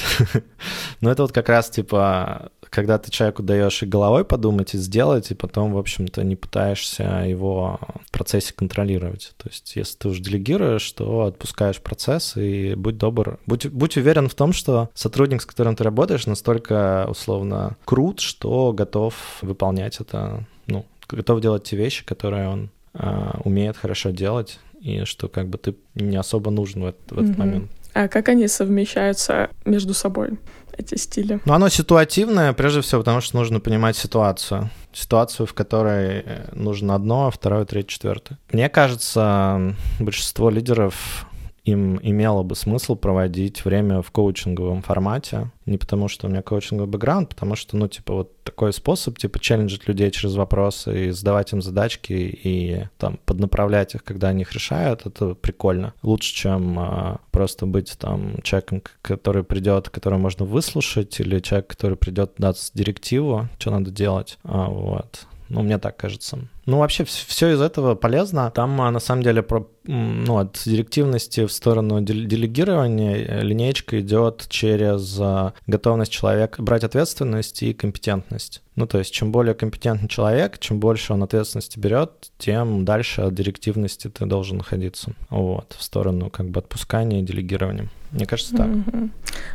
[1.01, 5.31] Но это вот как раз типа когда ты человеку даешь и головой подумать, и сделать,
[5.31, 9.33] и потом, в общем-то, не пытаешься его в процессе контролировать.
[9.37, 13.39] То есть, если ты уже делегируешь, то отпускаешь процесс и будь добр.
[13.45, 18.71] Будь, будь уверен в том, что сотрудник, с которым ты работаешь, настолько условно крут, что
[18.73, 25.03] готов выполнять это, ну, готов делать те вещи, которые он э, умеет хорошо делать, и
[25.05, 27.39] что как бы ты не особо нужен в, этот, в этот mm-hmm.
[27.39, 27.71] момент.
[27.93, 30.37] А как они совмещаются между собой?
[30.79, 31.39] эти стили?
[31.45, 34.69] Ну, оно ситуативное, прежде всего, потому что нужно понимать ситуацию.
[34.93, 38.39] Ситуацию, в которой э, нужно одно, а второе, третье, четвертое.
[38.51, 41.27] Мне кажется, большинство лидеров
[41.65, 45.51] им имело бы смысл проводить время в коучинговом формате.
[45.65, 49.39] Не потому, что у меня коучинговый бэкграунд, потому что, ну, типа, вот такой способ, типа,
[49.39, 54.53] челленджить людей через вопросы и задавать им задачки и там поднаправлять их, когда они их
[54.53, 55.93] решают, это прикольно.
[56.01, 61.97] Лучше, чем а, просто быть там человеком, который придет, которого можно выслушать, или человек, который
[61.97, 64.39] придет даст директиву, что надо делать.
[64.43, 65.27] А, вот.
[65.49, 66.39] Ну, мне так кажется.
[66.65, 68.51] Ну, вообще, все из этого полезно.
[68.51, 74.45] Там, а, на самом деле, про, ну, от директивности в сторону делегирования э, линейка идет
[74.49, 78.61] через а, готовность человека брать ответственность и компетентность.
[78.75, 83.33] Ну, то есть, чем более компетентный человек, чем больше он ответственности берет, тем дальше от
[83.33, 85.13] директивности ты должен находиться.
[85.31, 87.89] Вот, в сторону как бы отпускания и делегирования.
[88.11, 88.67] Мне кажется, так.
[88.67, 89.09] Mm-hmm.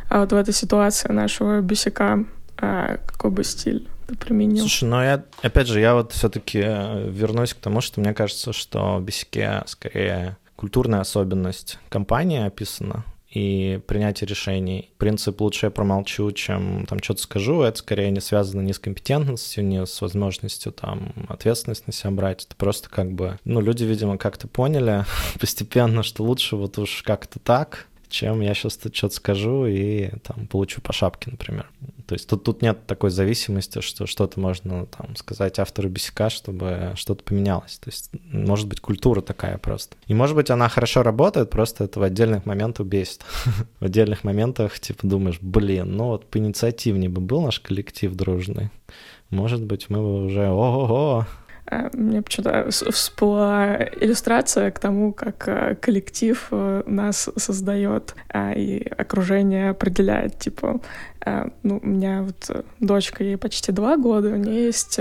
[0.09, 2.25] А вот в этой ситуации нашего бесяка
[2.57, 4.59] а какой бы стиль применил?
[4.59, 8.53] Слушай, ну я, опять же, я вот все-таки э, вернусь к тому, что мне кажется,
[8.53, 13.03] что в бисике скорее культурная особенность компании описана,
[13.35, 14.91] и принятие решений.
[14.97, 19.65] Принцип «лучше я промолчу, чем там что-то скажу»— это скорее не связано ни с компетентностью,
[19.65, 22.45] ни с возможностью там ответственность на себя брать.
[22.45, 23.37] Это просто как бы...
[23.43, 25.05] Ну, люди, видимо, как-то поняли
[25.39, 30.81] постепенно, что лучше вот уж как-то так, чем я сейчас что-то скажу и там получу
[30.81, 31.69] по шапке, например.
[32.07, 36.93] То есть тут, тут нет такой зависимости, что что-то можно там сказать автору бисика, чтобы
[36.95, 37.79] что-то поменялось.
[37.79, 39.95] То есть может быть культура такая просто.
[40.07, 43.21] И может быть она хорошо работает, просто это в отдельных моментах бесит.
[43.79, 48.69] В отдельных моментах типа думаешь, блин, ну вот поинициативнее бы был наш коллектив дружный.
[49.29, 51.25] Может быть мы бы уже ого-го,
[51.93, 60.37] мне почему-то всплыла иллюстрация к тому, как э, коллектив э, нас создает и окружение определяет.
[60.37, 60.79] Типа,
[61.63, 64.99] ну, у меня вот дочка, ей почти два года, у нее есть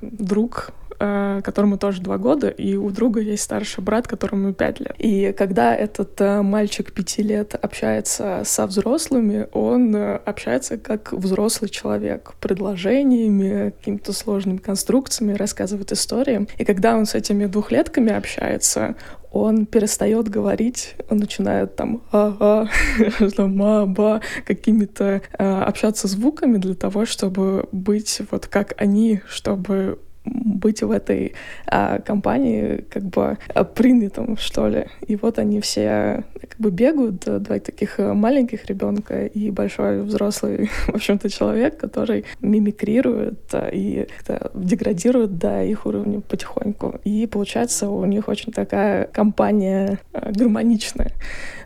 [0.00, 4.94] друг Э, которому тоже два года, и у друга есть старший брат, которому пять лет.
[4.98, 11.70] И когда этот э, мальчик пяти лет общается со взрослыми, он э, общается как взрослый
[11.70, 16.46] человек, предложениями, какими-то сложными конструкциями, рассказывает истории.
[16.58, 18.96] И когда он с этими двухлетками общается,
[19.32, 22.68] он перестает говорить, он начинает там ага,
[23.38, 31.34] маба, какими-то общаться звуками для того, чтобы быть вот как они, чтобы быть в этой
[31.66, 34.86] а, компании как бы а, принятым, что ли.
[35.06, 40.94] И вот они все как бы бегают, два таких маленьких ребенка и большой взрослый, в
[40.94, 44.06] общем-то, человек, который мимикрирует а, и
[44.54, 47.00] деградирует до их уровня потихоньку.
[47.04, 51.12] И получается у них очень такая компания гармоничная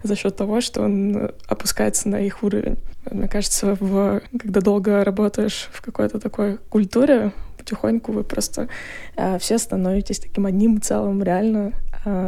[0.02, 2.76] за счет того, что он опускается на их уровень.
[3.10, 7.32] Мне кажется, в, когда долго работаешь в какой-то такой культуре,
[7.68, 8.68] потихоньку вы просто
[9.16, 11.72] э, все становитесь таким одним целым реально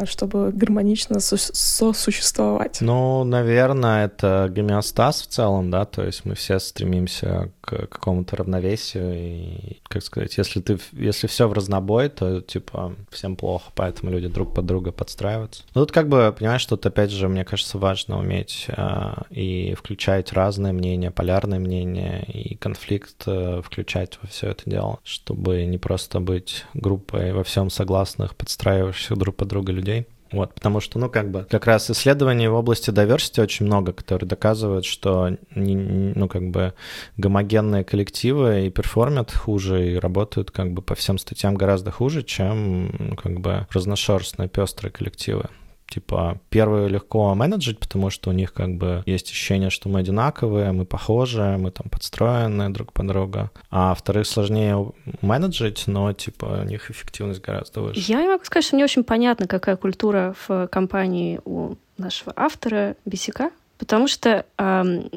[0.06, 2.78] чтобы гармонично сосуществовать?
[2.80, 9.14] Ну, наверное, это гомеостаз в целом, да, то есть мы все стремимся к какому-то равновесию,
[9.14, 14.28] и, как сказать, если ты, если все в разнобой, то, типа, всем плохо, поэтому люди
[14.28, 15.62] друг под друга подстраиваются.
[15.74, 20.32] Ну, тут как бы, понимаешь, тут, опять же, мне кажется, важно уметь э, и включать
[20.32, 26.20] разные мнения, полярные мнения, и конфликт э, включать во все это дело, чтобы не просто
[26.20, 30.06] быть группой во всем согласных, подстраивающихся друг под друга много людей.
[30.32, 34.28] Вот, потому что, ну, как бы, как раз исследований в области diversity очень много, которые
[34.28, 36.72] доказывают, что, ну, как бы,
[37.16, 42.94] гомогенные коллективы и перформят хуже, и работают, как бы, по всем статьям гораздо хуже, чем,
[42.96, 45.48] ну, как бы, разношерстные, пестрые коллективы
[45.90, 50.72] типа, первые легко менеджить, потому что у них как бы есть ощущение, что мы одинаковые,
[50.72, 53.50] мы похожи, мы там подстроены друг под друга.
[53.70, 58.00] А вторых сложнее менеджить, но типа у них эффективность гораздо выше.
[58.00, 62.96] Я не могу сказать, что мне очень понятно, какая культура в компании у нашего автора
[63.04, 65.10] Бесика, потому что эм,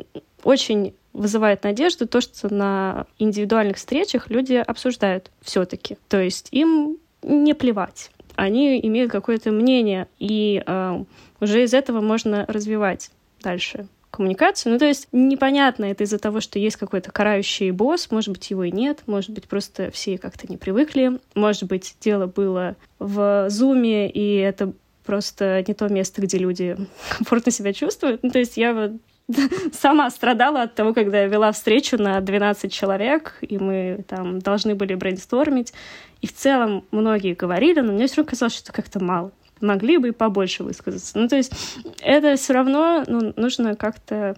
[0.43, 5.97] очень вызывает надежду то, что на индивидуальных встречах люди обсуждают все-таки.
[6.09, 11.03] То есть им не плевать они имеют какое-то мнение, и э,
[11.39, 14.73] уже из этого можно развивать дальше коммуникацию.
[14.73, 18.63] Ну, то есть непонятно, это из-за того, что есть какой-то карающий босс, может быть, его
[18.63, 24.09] и нет, может быть, просто все как-то не привыкли, может быть, дело было в зуме,
[24.09, 26.77] и это просто не то место, где люди
[27.17, 28.21] комфортно себя чувствуют.
[28.23, 28.91] Ну, то есть я вот
[29.73, 34.75] сама страдала от того, когда я вела встречу на 12 человек, и мы там должны
[34.75, 35.73] были брейнстормить.
[36.21, 39.31] И в целом многие говорили, но мне все равно казалось, что как-то мало.
[39.61, 41.17] Могли бы и побольше высказаться.
[41.17, 41.53] Ну, то есть
[42.01, 44.35] это все равно ну, нужно как-то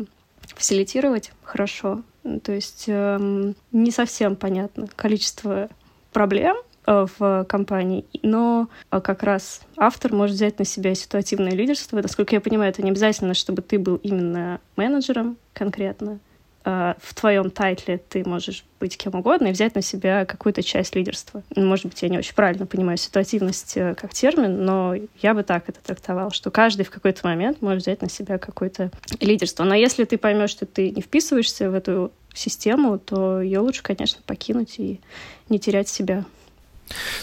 [0.55, 2.03] фасилитировать хорошо.
[2.43, 5.69] То есть эм, не совсем понятно количество
[6.11, 12.01] проблем, в компании, но э, как раз автор может взять на себя ситуативное лидерство.
[12.01, 16.19] Насколько я понимаю, это не обязательно, чтобы ты был именно менеджером конкретно.
[16.63, 20.95] Э, в твоем тайтле ты можешь быть кем угодно и взять на себя какую-то часть
[20.95, 21.43] лидерства.
[21.55, 25.79] Может быть, я не очень правильно понимаю ситуативность как термин, но я бы так это
[25.81, 29.63] трактовал, что каждый в какой-то момент может взять на себя какое-то лидерство.
[29.63, 34.21] Но если ты поймешь, что ты не вписываешься в эту систему, то ее лучше, конечно,
[34.25, 34.99] покинуть и
[35.49, 36.25] не терять себя.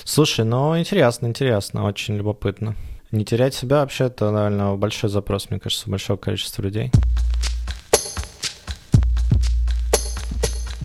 [0.05, 2.75] Слушай, ну интересно, интересно, очень любопытно.
[3.11, 6.91] Не терять себя вообще это, наверное, большой запрос, мне кажется, большого количества людей.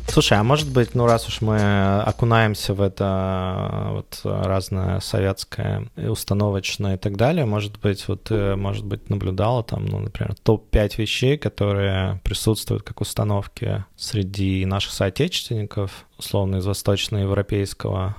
[0.09, 6.95] Слушай, а может быть, ну раз уж мы окунаемся в это вот разное советское, установочное
[6.95, 11.37] и так далее, может быть, вот ты, может быть, наблюдала там, ну, например, топ-5 вещей,
[11.37, 18.15] которые присутствуют как установки среди наших соотечественников, условно, из восточноевропейского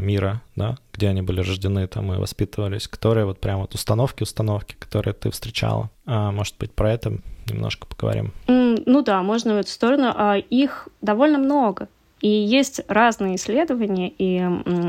[0.00, 4.74] мира, да, где они были рождены там и воспитывались, которые вот прям вот установки, установки,
[4.78, 5.90] которые ты встречала.
[6.06, 8.32] А, может быть, про это немножко поговорим?
[8.48, 10.12] Mm, ну да, можно в эту сторону.
[10.14, 11.88] А их довольно много.
[12.20, 14.42] И есть разные исследования и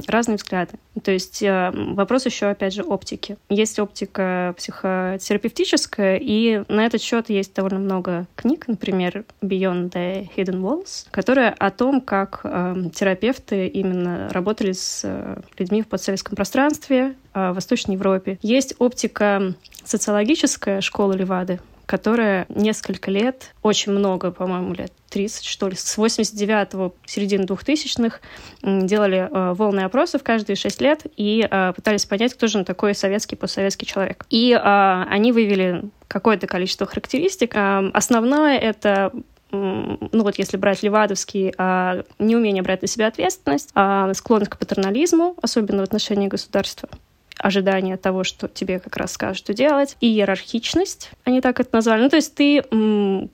[0.08, 0.74] разные взгляды.
[1.04, 3.38] То есть э, вопрос еще, опять же, оптики.
[3.50, 10.62] Есть оптика психотерапевтическая, и на этот счет есть довольно много книг, например, Beyond the Hidden
[10.62, 17.16] Walls, которая о том, как э, терапевты именно работали с э, людьми в подсоветском пространстве,
[17.34, 18.40] э, в Восточной Европе.
[18.42, 25.76] Есть оптика социологическая школы Левады, которая несколько лет, очень много, по-моему, лет 30, что ли,
[25.76, 28.20] с 89-го, середины 2000-х
[28.62, 32.94] делали э, волны опросов каждые 6 лет и э, пытались понять, кто же он такой
[32.94, 34.26] советский, постсоветский человек.
[34.30, 37.56] И э, они выявили какое-то количество характеристик.
[37.56, 39.14] Э, основное— это
[39.52, 45.36] ну вот если брать Левадовский, а, неумение брать на себя ответственность, а, склонность к патернализму,
[45.42, 46.90] особенно в отношении государства,
[47.40, 52.02] ожидание того, что тебе как раз скажут, что делать, и иерархичность, они так это назвали.
[52.04, 52.62] Ну, то есть ты,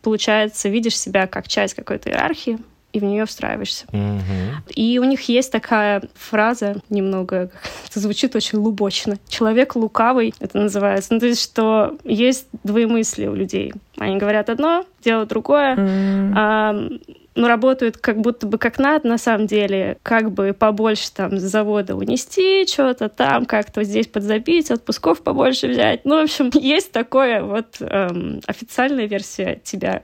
[0.02, 2.60] получается, видишь себя как часть какой-то иерархии,
[2.94, 3.86] и в нее встраиваешься.
[3.92, 4.74] Mm-hmm.
[4.76, 7.50] И у них есть такая фраза немного,
[7.90, 9.18] это звучит очень лубочно.
[9.28, 11.14] Человек лукавый, это называется.
[11.14, 13.74] Ну, то есть, что есть двоемыслие у людей.
[13.98, 15.76] Они говорят одно, делают другое.
[15.76, 16.34] Mm-hmm.
[16.36, 16.90] А,
[17.36, 21.42] ну, работают как будто бы как надо, на самом деле, как бы побольше там с
[21.42, 26.06] завода унести что-то там, как-то здесь подзабить, отпусков побольше взять.
[26.06, 30.04] Ну, в общем, есть такое вот эм, официальная версия тебя.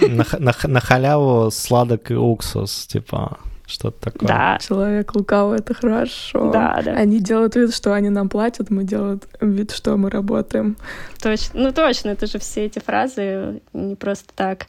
[0.00, 3.38] На, на, на халяву сладок и уксус, типа
[3.68, 4.28] что-то такое.
[4.28, 4.58] Да.
[4.60, 6.50] Человек лукавый— это хорошо.
[6.50, 6.92] Да, да.
[6.92, 10.76] Они делают вид, что они нам платят, мы делаем вид, что мы работаем.
[11.22, 11.60] Точно.
[11.60, 14.66] Ну, точно, это же все эти фразы не просто так.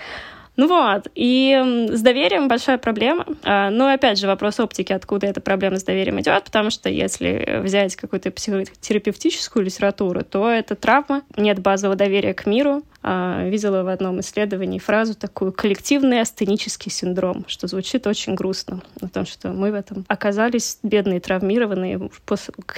[0.59, 3.25] Ну вот, и с доверием большая проблема.
[3.43, 7.61] А, но опять же вопрос оптики, откуда эта проблема с доверием идет, потому что если
[7.63, 12.83] взять какую-то психотерапевтическую литературу, то это травма, нет базового доверия к миру.
[13.01, 19.07] А, видела в одном исследовании фразу такую «коллективный астенический синдром», что звучит очень грустно, о
[19.07, 22.09] том, что мы в этом оказались бедные, травмированные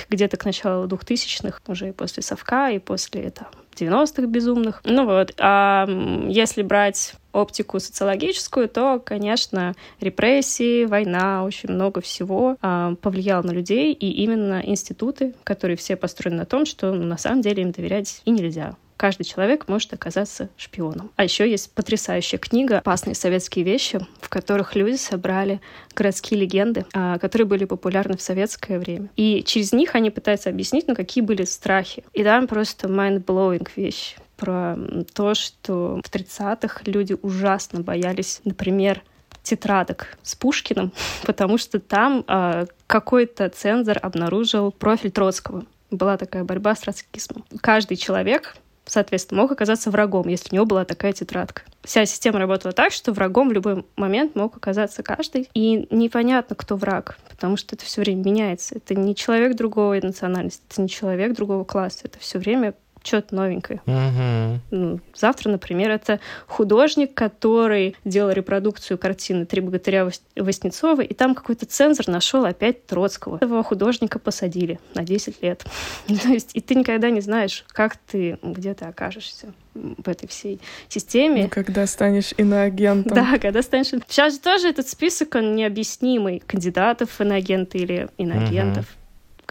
[0.08, 3.48] где-то к началу 2000-х, уже и после совка, и после там,
[3.82, 4.82] 90-х безумных.
[4.84, 5.88] Ну вот, а
[6.28, 13.94] если брать оптику социологическую, то, конечно, репрессии, война, очень много всего а, повлиял на людей,
[13.94, 18.32] и именно институты, которые все построены на том, что на самом деле им доверять и
[18.32, 21.10] нельзя каждый человек может оказаться шпионом.
[21.16, 25.60] А еще есть потрясающая книга «Опасные советские вещи», в которых люди собрали
[25.96, 29.10] городские легенды, а, которые были популярны в советское время.
[29.16, 32.04] И через них они пытаются объяснить, ну, какие были страхи.
[32.14, 34.78] И там просто mind-blowing вещи про
[35.16, 39.02] то, что в 30-х люди ужасно боялись, например,
[39.42, 40.94] тетрадок с Пушкиным,
[41.26, 45.66] потому что там э, какой-то цензор обнаружил профиль Троцкого.
[45.90, 47.44] Была такая борьба с троцкизмом.
[47.62, 48.56] Каждый человек
[48.86, 51.64] соответственно, мог оказаться врагом, если у него была такая тетрадка.
[51.84, 55.50] Вся система работала так, что врагом в любой момент мог оказаться каждый.
[55.54, 58.76] И непонятно, кто враг, потому что это все время меняется.
[58.76, 62.02] Это не человек другой национальности, это не человек другого класса.
[62.04, 62.74] Это все время
[63.04, 63.82] что-то новенькое.
[63.86, 65.00] Угу.
[65.16, 72.08] завтра, например, это художник, который делал репродукцию картины «Три богатыря Васнецова», и там какой-то цензор
[72.08, 73.38] нашел опять Троцкого.
[73.38, 75.66] Этого художника посадили на 10 лет.
[76.08, 80.60] То есть, и ты никогда не знаешь, как ты, где ты окажешься в этой всей
[80.90, 81.44] системе.
[81.44, 83.16] Ну, когда станешь иноагентом.
[83.16, 83.88] Да, когда станешь...
[84.08, 86.44] Сейчас же тоже этот список, он необъяснимый.
[86.46, 88.86] Кандидатов в иноагенты или иноагентов.
[88.86, 89.01] Угу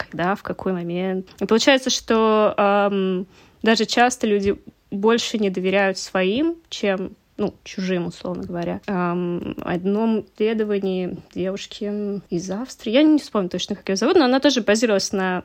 [0.01, 1.27] когда, в какой момент.
[1.41, 3.27] И получается, что эм,
[3.63, 4.57] даже часто люди
[4.91, 8.83] больше не доверяют своим, чем ну, чужим, условно говоря.
[8.87, 14.41] Эм, одном исследовании девушки из Австрии, я не вспомню точно, как ее зовут, но она
[14.41, 15.43] тоже базировалась на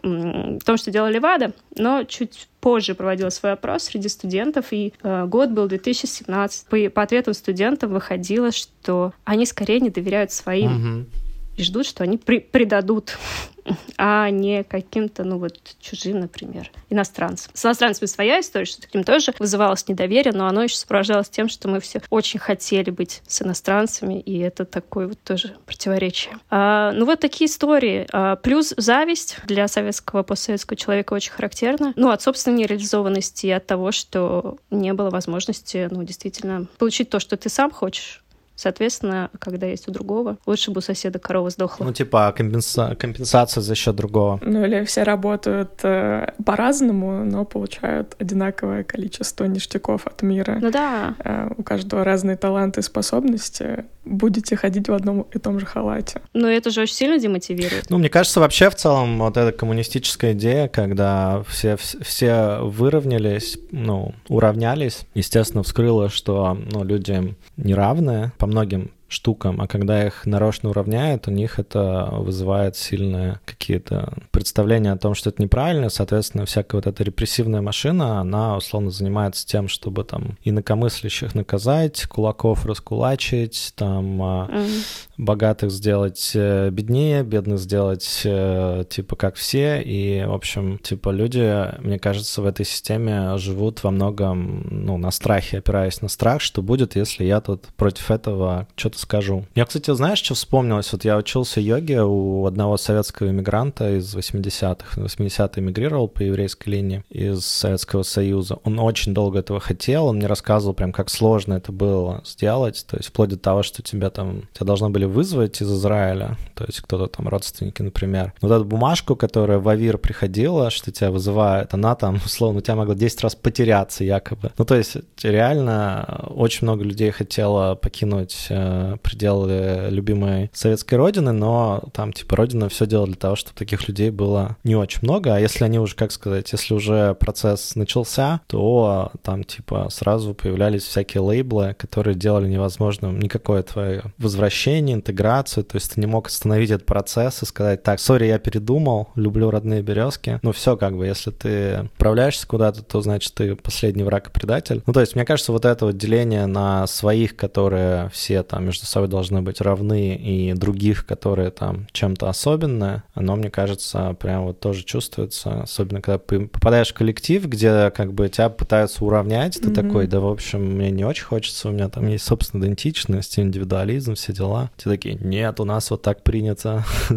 [0.65, 5.51] том, что делала Левада, но чуть позже проводила свой опрос среди студентов, и э, год
[5.51, 6.67] был 2017.
[6.67, 10.71] По, по ответам студентов выходило, что они скорее не доверяют своим.
[10.71, 11.24] Mm-hmm
[11.57, 13.17] и ждут, что они при предадут,
[13.97, 17.51] а не каким-то, ну вот, чужим, например, иностранцам.
[17.53, 21.67] С иностранцами своя история, что таким тоже вызывалось недоверие, но оно еще сопровождалось тем, что
[21.67, 26.37] мы все очень хотели быть с иностранцами, и это такое вот тоже противоречие.
[26.49, 28.07] А, ну вот такие истории.
[28.11, 31.93] А, плюс зависть для советского, постсоветского человека очень характерна.
[31.95, 37.37] Ну, от собственной нереализованности от того, что не было возможности, ну, действительно, получить то, что
[37.37, 38.24] ты сам хочешь,
[38.55, 41.83] Соответственно, когда есть у другого, лучше бы у соседа корова сдохла.
[41.83, 42.95] Ну, типа компенса...
[42.99, 44.39] компенсация за счет другого.
[44.41, 50.57] Ну, или все работают э, по-разному, но получают одинаковое количество ништяков от мира.
[50.61, 51.15] Ну да.
[51.19, 53.85] Э, у каждого разные таланты и способности.
[54.05, 56.21] Будете ходить в одном и том же халате.
[56.33, 57.89] Ну, это же очень сильно демотивирует.
[57.89, 64.13] Ну, мне кажется, вообще в целом вот эта коммунистическая идея, когда все, все выровнялись, ну,
[64.27, 71.27] уравнялись, естественно, вскрыла, что ну, люди неравные, по многим штукам, а когда их нарочно уравняют,
[71.27, 76.87] у них это вызывает сильные какие-то представления о том, что это неправильно, соответственно, всякая вот
[76.87, 84.83] эта репрессивная машина, она условно занимается тем, чтобы там инакомыслящих наказать, кулаков раскулачить, там mm-hmm.
[85.17, 91.81] богатых сделать э, беднее, бедных сделать э, типа как все, и, в общем, типа люди,
[91.81, 96.61] мне кажется, в этой системе живут во многом, ну, на страхе, опираясь на страх, что
[96.61, 99.45] будет, если я тут против этого что-то скажу.
[99.55, 100.91] Я, кстати, знаешь, что вспомнилось?
[100.91, 104.99] Вот я учился йоге у одного советского иммигранта из 80-х.
[105.01, 108.57] 80-е эмигрировал по еврейской линии из Советского Союза.
[108.63, 112.97] Он очень долго этого хотел, он мне рассказывал прям, как сложно это было сделать, то
[112.97, 116.81] есть вплоть до того, что тебя там, тебя должны были вызвать из Израиля, то есть
[116.81, 118.33] кто-то там, родственники, например.
[118.41, 122.75] Вот эту бумажку, которая в Авир приходила, что тебя вызывает, она там, условно, у тебя
[122.75, 124.51] могла 10 раз потеряться якобы.
[124.57, 131.83] Ну, то есть реально очень много людей хотело покинуть э, пределы любимой советской родины, но
[131.93, 135.39] там, типа, родина все делала для того, чтобы таких людей было не очень много, а
[135.39, 141.21] если они уже, как сказать, если уже процесс начался, то там, типа, сразу появлялись всякие
[141.21, 146.85] лейблы, которые делали невозможным никакое твое возвращение, интеграцию, то есть ты не мог остановить этот
[146.85, 151.31] процесс и сказать, так, сори, я передумал, люблю родные березки, ну все, как бы, если
[151.31, 154.81] ты отправляешься куда-то, то значит ты последний враг и предатель.
[154.85, 158.87] Ну то есть, мне кажется, вот это вот деление на своих, которые все там между
[158.87, 164.59] собой должны быть равны, и других, которые там чем-то особенное, оно, мне кажется, прям вот
[164.59, 169.73] тоже чувствуется, особенно когда попадаешь в коллектив, где как бы тебя пытаются уравнять, ты mm-hmm.
[169.73, 174.15] такой, да, в общем, мне не очень хочется, у меня там есть собственная идентичность, индивидуализм,
[174.15, 174.69] все дела.
[174.75, 176.83] Те такие, нет, у нас вот так принято.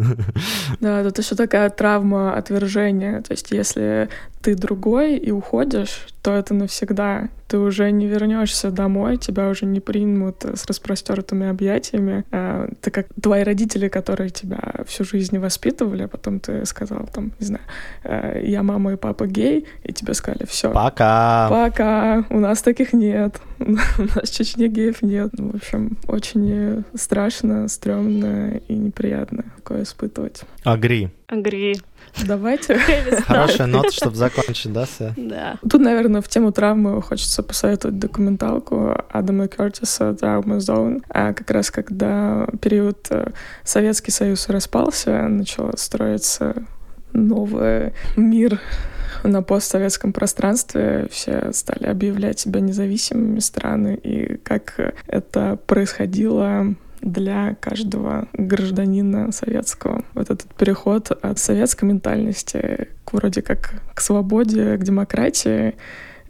[0.79, 4.09] Да, тут еще такая травма отвержения, то есть если
[4.41, 7.29] ты другой и уходишь, то это навсегда.
[7.47, 12.23] Ты уже не вернешься домой, тебя уже не примут с распростертыми объятиями.
[12.31, 17.31] А, ты как твои родители, которые тебя всю жизнь воспитывали, а потом ты сказал, там,
[17.39, 17.63] не знаю,
[18.03, 20.71] «Э, я мама и папа гей, и тебе сказали, все.
[20.71, 21.47] Пока.
[21.49, 22.25] Пока.
[22.29, 23.39] У нас таких нет.
[23.59, 25.31] У нас в Чечне геев нет.
[25.33, 30.41] В общем, очень страшно, стрёмно и неприятно такое испытывать.
[30.63, 31.09] Агри.
[31.27, 31.75] Агри.
[32.25, 32.77] Давайте.
[33.27, 35.13] Хорошая нота, чтобы закончить, да, все?
[35.17, 35.57] Да.
[35.69, 41.01] Тут, наверное, в тему травмы хочется посоветовать документалку Адама Кертиса «Травма Zone».
[41.09, 43.31] А как раз когда период э,
[43.63, 46.55] Советский Союз распался, начал строиться
[47.13, 48.59] новый мир
[49.23, 58.27] на постсоветском пространстве все стали объявлять себя независимыми страны, и как это происходило для каждого
[58.33, 60.03] гражданина советского.
[60.13, 65.75] Вот этот переход от советской ментальности к вроде как к свободе, к демократии,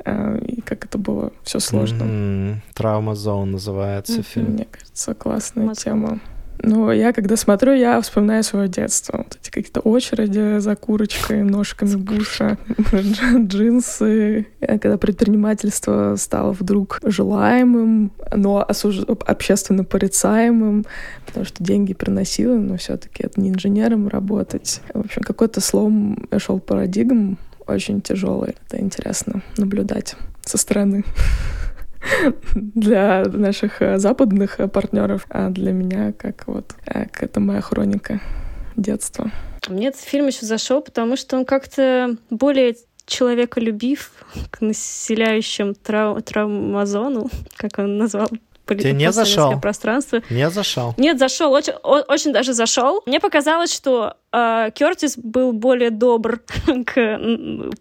[0.05, 2.03] э, и как это было все сложно.
[2.03, 2.55] Mm-hmm.
[2.73, 4.25] Травма зон называется mm-hmm.
[4.33, 4.51] фильм.
[4.53, 5.91] Мне кажется, классная Москва.
[5.91, 6.19] тема.
[6.61, 9.19] Но я, когда смотрю, я вспоминаю свое детство.
[9.19, 12.57] Вот эти какие-то очереди за курочкой, ножками буша,
[13.37, 14.47] джинсы.
[14.59, 18.99] Когда предпринимательство стало вдруг желаемым, но осуж...
[19.25, 20.85] общественно порицаемым,
[21.25, 24.81] потому что деньги приносило, но все таки это не инженером работать.
[24.93, 27.37] В общем, какой-то слом шел парадигм
[27.67, 28.55] очень тяжелый.
[28.67, 31.03] Это интересно наблюдать со стороны
[32.53, 38.19] для наших э, западных э, партнеров, а для меня как вот как это моя хроника
[38.75, 39.31] детства.
[39.67, 42.75] Мне этот фильм еще зашел, потому что он как-то более
[43.05, 44.11] человеколюбив
[44.51, 48.29] к населяющим трау травмазону, как он назвал
[48.75, 49.59] Тебе не зашел?
[49.59, 50.21] пространство.
[50.29, 50.93] Не зашел?
[50.97, 53.01] Нет, зашел, очень, очень даже зашел.
[53.05, 56.41] Мне показалось, что э, Кертис был более добр
[56.85, 57.19] к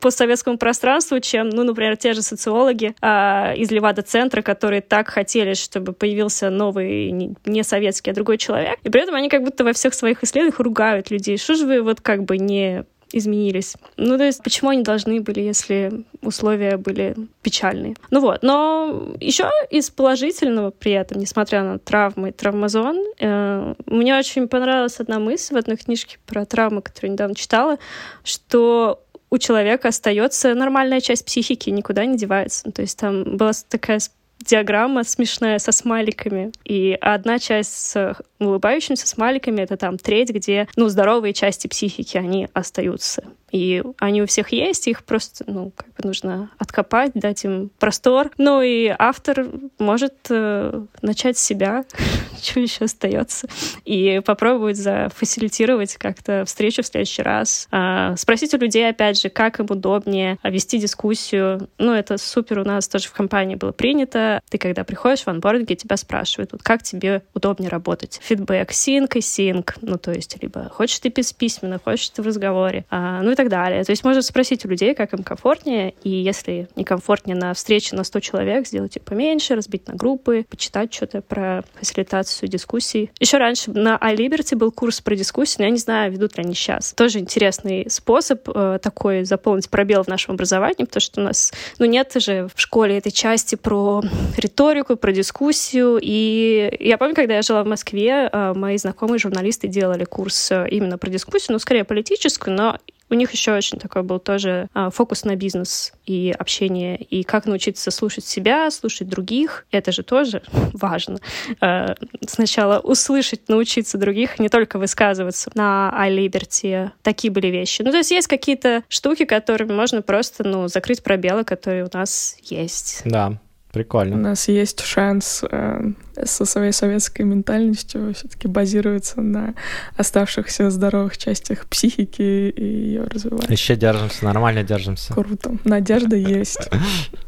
[0.01, 5.93] постсоветскому пространству, чем, ну, например, те же социологи э, из Левада-центра, которые так хотели, чтобы
[5.93, 7.11] появился новый
[7.45, 8.79] не советский, а другой человек.
[8.83, 11.39] И при этом они как будто во всех своих исследованиях ругают людей.
[11.39, 13.77] Что же вы вот как бы не изменились.
[13.97, 17.97] Ну, то есть, почему они должны были, если условия были печальные?
[18.11, 24.49] Ну вот, но еще из положительного при этом, несмотря на травмы травмазон, э, мне очень
[24.49, 27.79] понравилась одна мысль в одной книжке про травмы, которую недавно читала,
[28.25, 32.71] что у человека остается нормальная часть психики, никуда не девается.
[32.71, 34.01] То есть там была такая
[34.41, 36.53] диаграмма смешная со смайликами.
[36.65, 42.49] И одна часть с улыбающимися смайликами— это там треть, где, ну, здоровые части психики, они
[42.53, 43.25] остаются.
[43.51, 48.31] И они у всех есть, их просто, ну, как бы нужно откопать, дать им простор.
[48.39, 49.47] Ну и автор
[49.79, 51.85] может э, начать с себя,
[52.43, 53.49] что еще остается,
[53.85, 57.69] и попробовать зафасилитировать как-то встречу в следующий раз.
[57.71, 61.69] А, спросить у людей, опять же, как им удобнее вести дискуссию.
[61.79, 64.41] Ну, это супер у нас тоже в компании было принято.
[64.51, 68.21] Ты, когда приходишь в анбординге, тебя спрашивают, вот как тебе удобнее работать.
[68.23, 69.77] Фидбэк, синк и синк.
[69.81, 72.85] Ну, то есть, либо хочешь ты письменно, хочешь ты в разговоре.
[72.91, 73.85] А, ну так далее.
[73.85, 78.03] То есть можно спросить у людей, как им комфортнее, и если некомфортнее на встрече на
[78.03, 83.13] 100 человек, сделать ее поменьше, разбить на группы, почитать что-то про фасилитацию дискуссий.
[83.21, 86.55] Еще раньше на iLiberty был курс про дискуссии, но я не знаю, ведут ли они
[86.55, 86.93] сейчас.
[86.95, 91.87] Тоже интересный способ э, такой заполнить пробел в нашем образовании, потому что у нас, ну,
[91.87, 94.03] нет же в школе этой части про
[94.37, 96.01] риторику, про дискуссию.
[96.03, 100.67] И я помню, когда я жила в Москве, э, мои знакомые журналисты делали курс э,
[100.71, 102.79] именно про дискуссию, ну, скорее политическую, но
[103.11, 107.47] у них еще очень такой был тоже а, фокус на бизнес и общение, и как
[107.47, 109.67] научиться слушать себя, слушать других.
[109.71, 110.43] Это же тоже
[110.73, 111.19] важно.
[111.61, 111.95] А,
[112.27, 116.91] сначала услышать, научиться других, не только высказываться на iLiberty.
[117.03, 117.83] Такие были вещи.
[117.83, 122.37] Ну, то есть есть какие-то штуки, которыми можно просто, ну, закрыть пробелы, которые у нас
[122.43, 123.03] есть.
[123.05, 123.39] Да,
[123.73, 124.17] Прикольно.
[124.17, 125.93] У нас есть шанс э,
[126.25, 129.55] со своей советской ментальностью все-таки базироваться на
[129.97, 133.51] оставшихся здоровых частях психики и ее развивать.
[133.51, 135.13] Еще держимся, нормально держимся.
[135.13, 135.57] Круто.
[135.65, 136.71] Надежда есть.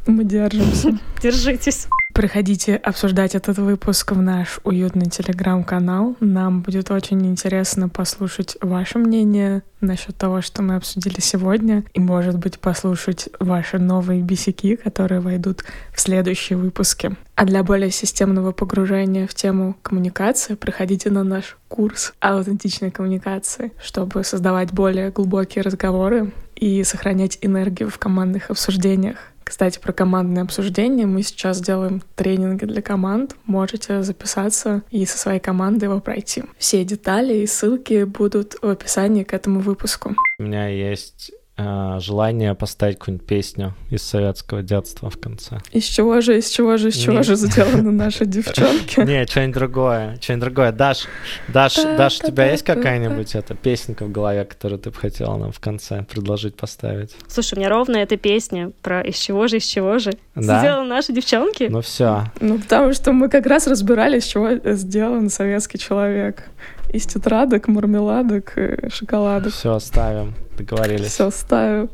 [0.07, 0.97] Мы держимся.
[1.21, 1.87] Держитесь.
[2.13, 6.17] Приходите обсуждать этот выпуск в наш уютный телеграм-канал.
[6.19, 12.37] Нам будет очень интересно послушать ваше мнение насчет того, что мы обсудили сегодня, и, может
[12.37, 17.15] быть, послушать ваши новые бисяки, которые войдут в следующие выпуски.
[17.35, 24.23] А для более системного погружения в тему коммуникации приходите на наш курс аутентичной коммуникации, чтобы
[24.23, 29.30] создавать более глубокие разговоры и сохранять энергию в командных обсуждениях.
[29.51, 31.05] Кстати, про командные обсуждения.
[31.05, 33.35] Мы сейчас делаем тренинги для команд.
[33.43, 36.45] Можете записаться и со своей командой его пройти.
[36.57, 40.15] Все детали и ссылки будут в описании к этому выпуску.
[40.39, 45.59] У меня есть э, желание поставить какую-нибудь песню из советского детства в конце.
[45.71, 48.99] Из чего же, из чего же, из чего же сделаны наши девчонки?
[48.99, 50.71] Не, что-нибудь другое, что-нибудь другое.
[50.71, 51.05] Даш,
[51.47, 55.51] Даш, Даш, у тебя есть какая-нибудь эта песенка в голове, которую ты бы хотела нам
[55.51, 57.15] в конце предложить поставить?
[57.27, 61.13] Слушай, у меня ровно эта песня про из чего же, из чего же сделаны наши
[61.13, 61.67] девчонки.
[61.69, 66.49] Ну все, Ну, потому что мы как раз разбирали, из чего сделан советский человек.
[66.91, 69.53] Из тетрадок, мармеладок, и шоколадок.
[69.53, 71.07] все оставим, договорились.
[71.07, 71.89] Все ставим.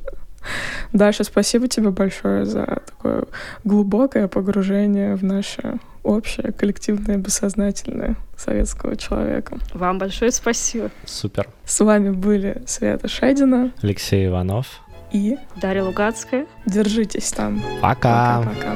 [0.93, 3.25] Даша, спасибо тебе большое за такое
[3.63, 9.57] глубокое погружение в наше общее, коллективное, бессознательное советского человека.
[9.73, 10.89] Вам большое спасибо.
[11.05, 11.47] Супер.
[11.65, 14.67] С вами были Света Шедина Алексей Иванов.
[15.11, 16.45] и Дарья Лугацкая.
[16.65, 17.61] держитесь там.
[17.81, 18.39] Пока.
[18.41, 18.73] Пока-пока.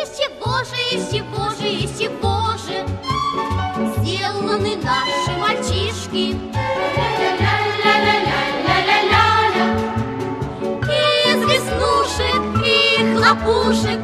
[0.00, 1.35] Из чего же, из чего
[13.46, 14.00] uszek